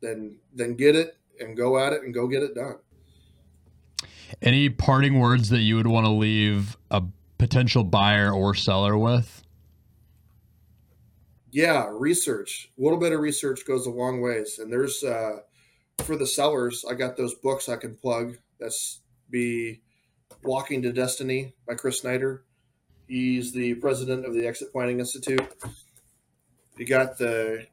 [0.00, 2.76] then then get it and go at it and go get it done.
[4.42, 7.02] Any parting words that you would want to leave a
[7.38, 9.42] potential buyer or seller with?
[11.50, 12.70] Yeah, research.
[12.78, 14.58] A little bit of research goes a long ways.
[14.58, 15.40] And there's uh,
[15.98, 18.38] for the sellers, I got those books I can plug.
[18.58, 19.82] That's be
[20.42, 22.44] Walking to Destiny by Chris Snider.
[23.06, 25.42] He's the president of the Exit Planning Institute.
[26.76, 27.66] You got the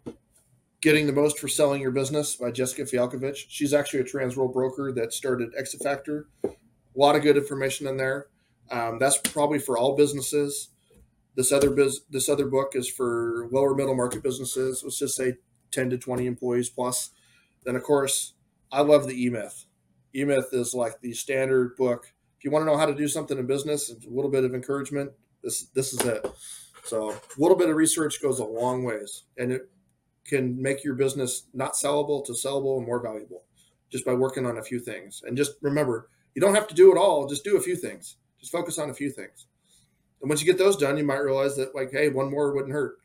[0.82, 3.46] Getting the Most for Selling Your Business by Jessica Fialkovich.
[3.50, 6.28] She's actually a Transworld broker that started Exit Factor.
[6.44, 6.50] A
[6.96, 8.28] lot of good information in there.
[8.72, 10.70] Um, that's probably for all businesses.
[11.36, 14.82] This other biz, this other book is for lower middle market businesses.
[14.84, 15.36] Let's just say
[15.72, 17.12] 10 to 20 employees plus.
[17.64, 18.34] Then of course,
[18.72, 19.66] I love the E Myth.
[20.16, 22.14] E Myth is like the standard book.
[22.38, 24.56] If you want to know how to do something in business, a little bit of
[24.56, 25.12] encouragement,
[25.44, 26.26] this this is it.
[26.84, 29.70] So a little bit of research goes a long ways, and it
[30.26, 33.44] can make your business not sellable to sellable and more valuable
[33.92, 35.22] just by working on a few things.
[35.26, 37.28] And just remember, you don't have to do it all.
[37.28, 38.16] Just do a few things.
[38.40, 39.48] Just focus on a few things.
[40.22, 42.74] And once you get those done, you might realize that like, hey, one more wouldn't
[42.74, 43.01] hurt.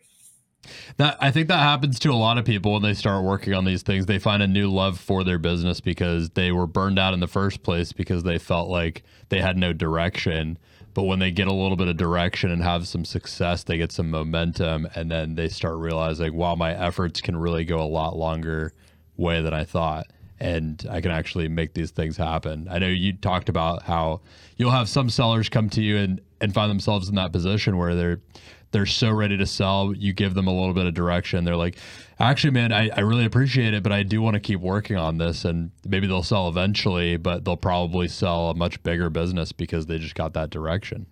[0.96, 3.64] That I think that happens to a lot of people when they start working on
[3.64, 4.06] these things.
[4.06, 7.26] They find a new love for their business because they were burned out in the
[7.26, 10.58] first place because they felt like they had no direction
[10.96, 13.92] but when they get a little bit of direction and have some success, they get
[13.92, 18.16] some momentum, and then they start realizing, wow, my efforts can really go a lot
[18.16, 18.72] longer
[19.18, 20.06] way than I thought.
[20.40, 22.66] And I can actually make these things happen.
[22.70, 24.22] I know you talked about how
[24.56, 27.94] you'll have some sellers come to you and, and find themselves in that position where
[27.94, 28.20] they're
[28.76, 29.94] they're so ready to sell.
[29.96, 31.44] You give them a little bit of direction.
[31.44, 31.78] They're like,
[32.20, 35.16] actually, man, I, I really appreciate it, but I do want to keep working on
[35.16, 35.46] this.
[35.46, 39.96] And maybe they'll sell eventually, but they'll probably sell a much bigger business because they
[39.96, 41.06] just got that direction.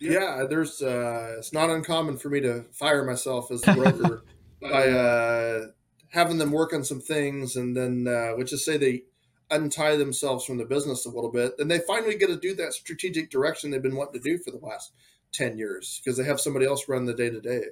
[0.00, 4.22] Yeah, there's uh, it's not uncommon for me to fire myself as the broker
[4.62, 5.66] by uh,
[6.10, 9.02] having them work on some things, and then uh, let's just say they
[9.50, 12.72] untie themselves from the business a little bit, then they finally get to do that
[12.72, 14.92] strategic direction they've been wanting to do for the last
[15.32, 17.62] 10 years because they have somebody else run the day to day.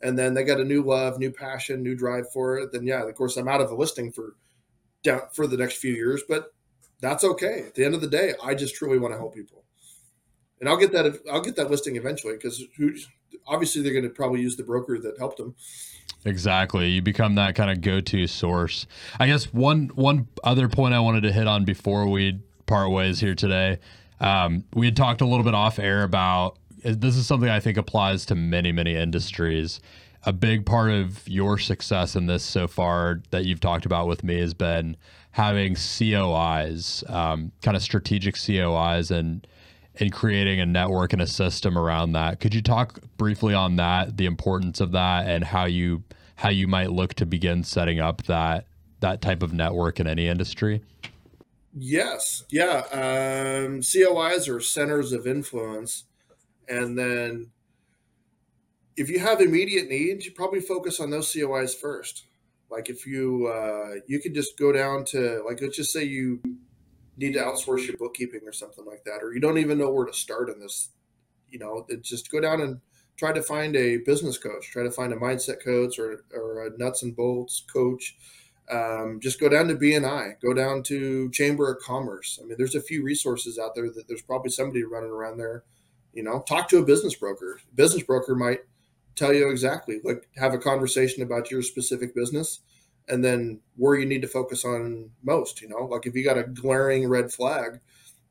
[0.00, 2.72] And then they got a new love, new passion, new drive for it.
[2.72, 4.36] Then, yeah, of course, I'm out of the listing for
[5.02, 6.52] down for the next few years, but
[7.00, 7.64] that's okay.
[7.66, 9.64] At the end of the day, I just truly want to help people.
[10.60, 12.64] And I'll get that I'll get that listing eventually because
[13.46, 15.54] obviously they're going to probably use the broker that helped them.
[16.24, 16.88] Exactly.
[16.90, 18.86] You become that kind of go-to source.
[19.20, 23.20] I guess one one other point I wanted to hit on before we part ways
[23.20, 23.78] here today.
[24.20, 27.76] Um, we had talked a little bit off air about this is something I think
[27.76, 29.80] applies to many, many industries.
[30.24, 34.24] A big part of your success in this so far that you've talked about with
[34.24, 34.96] me has been
[35.32, 39.46] having COIs, um, kind of strategic COIs, and
[40.00, 42.38] and creating a network and a system around that.
[42.38, 46.02] Could you talk briefly on that, the importance of that, and how you
[46.36, 48.66] how you might look to begin setting up that
[49.00, 50.82] that type of network in any industry?
[51.74, 52.44] Yes.
[52.50, 52.82] Yeah.
[52.92, 56.04] Um, COIs are centers of influence.
[56.68, 57.50] And then
[58.96, 62.26] if you have immediate needs, you probably focus on those COIs first.
[62.70, 66.40] Like if you uh, you could just go down to like let's just say you
[67.16, 70.06] need to outsource your bookkeeping or something like that, or you don't even know where
[70.06, 70.90] to start in this.
[71.48, 72.80] You know, just go down and
[73.16, 76.76] try to find a business coach, try to find a mindset coach or or a
[76.76, 78.16] nuts and bolts coach.
[78.70, 82.38] Um, just go down to BNI, go down to Chamber of Commerce.
[82.40, 85.64] I mean, there's a few resources out there that there's probably somebody running around there.
[86.18, 87.60] You know, talk to a business broker.
[87.76, 88.62] business broker might
[89.14, 92.58] tell you exactly like have a conversation about your specific business
[93.06, 95.84] and then where you need to focus on most you know?
[95.84, 97.78] Like if you got a glaring red flag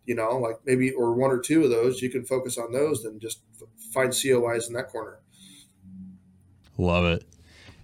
[0.05, 3.05] you know like maybe or one or two of those you can focus on those
[3.05, 3.39] and just
[3.93, 5.19] find cois in that corner.
[6.77, 7.23] Love it.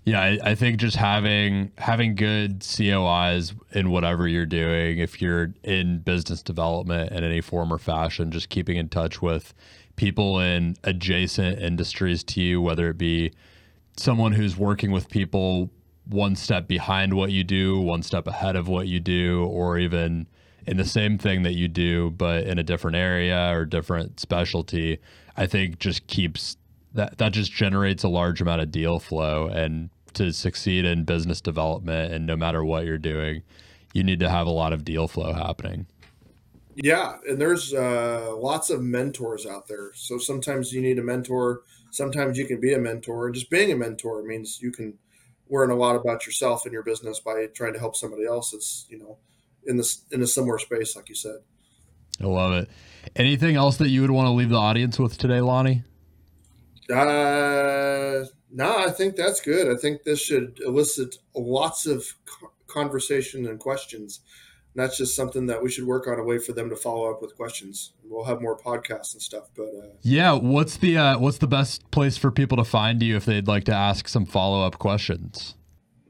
[0.03, 5.53] Yeah I, I think just having having good cois in whatever you're doing if you're
[5.63, 9.53] in business development in any form or fashion just keeping in touch with
[9.95, 13.31] people in adjacent industries to you, whether it be
[13.97, 15.69] someone who's working with people
[16.05, 20.27] one step behind what you do, one step ahead of what you do, or even
[20.65, 24.99] in the same thing that you do, but in a different area or different specialty,
[25.37, 26.57] I think just keeps
[26.93, 29.47] that that just generates a large amount of deal flow.
[29.47, 33.41] And to succeed in business development and no matter what you're doing,
[33.93, 35.87] you need to have a lot of deal flow happening.
[36.75, 39.91] Yeah, and there's uh, lots of mentors out there.
[39.93, 41.61] So sometimes you need a mentor.
[41.91, 44.97] Sometimes you can be a mentor, and just being a mentor means you can
[45.49, 48.87] learn a lot about yourself and your business by trying to help somebody else that's
[48.89, 49.17] you know
[49.65, 51.37] in this in a similar space, like you said.
[52.21, 52.69] I love it.
[53.15, 55.83] Anything else that you would want to leave the audience with today, Lonnie?
[56.89, 59.75] Uh, no, I think that's good.
[59.75, 62.05] I think this should elicit lots of
[62.67, 64.21] conversation and questions
[64.75, 67.21] that's just something that we should work on a way for them to follow up
[67.21, 67.93] with questions.
[68.03, 71.89] We'll have more podcasts and stuff, but uh, yeah, what's the uh, what's the best
[71.91, 75.55] place for people to find you if they'd like to ask some follow up questions?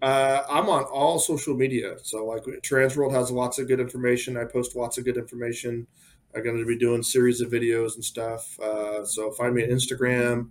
[0.02, 4.36] Uh, I'm on all social media, so like Transworld has lots of good information.
[4.36, 5.88] I post lots of good information.
[6.36, 8.60] I'm going to be doing series of videos and stuff.
[8.60, 10.50] Uh, so find me on Instagram,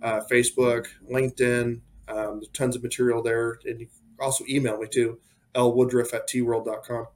[0.00, 1.80] uh, Facebook, LinkedIn.
[2.08, 3.88] Um, there's tons of material there, and you
[4.20, 5.18] also email me too,
[5.54, 7.06] lwoodruff at tworld.com.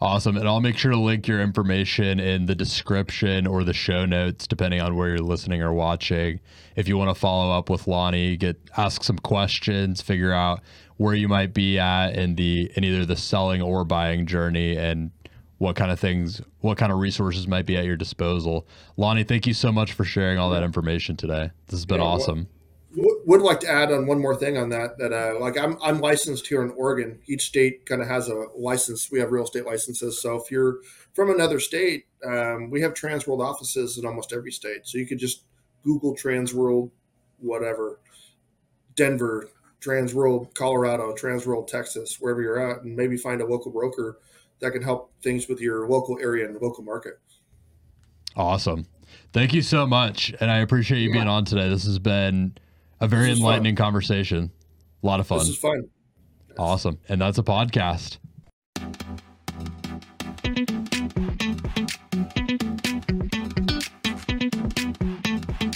[0.00, 0.36] Awesome.
[0.36, 4.46] And I'll make sure to link your information in the description or the show notes,
[4.46, 6.40] depending on where you're listening or watching.
[6.76, 10.60] If you want to follow up with Lonnie, get ask some questions, figure out
[10.96, 15.10] where you might be at in the in either the selling or buying journey and
[15.58, 18.66] what kind of things, what kind of resources might be at your disposal.
[18.96, 21.50] Lonnie, thank you so much for sharing all that information today.
[21.66, 22.36] This has been yeah, awesome.
[22.36, 22.57] Well,
[22.94, 26.00] would like to add on one more thing on that that uh, like I'm, I'm
[26.00, 27.20] licensed here in oregon.
[27.26, 29.10] Each state kind of has a license.
[29.10, 30.22] We have real estate licenses.
[30.22, 30.78] So if you're
[31.12, 34.86] from another state um, we have transworld offices in almost every state.
[34.86, 35.44] So you could just
[35.84, 36.90] google transworld
[37.38, 38.00] whatever
[38.96, 39.48] denver
[39.80, 44.18] transworld colorado transworld texas wherever you're at and maybe find a local broker
[44.58, 47.20] that can help things with your local area and local market.
[48.34, 48.86] Awesome.
[49.32, 51.16] Thank you so much and i appreciate you yeah.
[51.16, 51.68] being on today.
[51.68, 52.56] This has been
[53.00, 53.84] a very enlightening fun.
[53.84, 54.50] conversation.
[55.02, 55.38] A lot of fun.
[55.38, 55.88] This is fun.
[56.58, 56.98] Awesome.
[57.08, 58.18] And that's a podcast.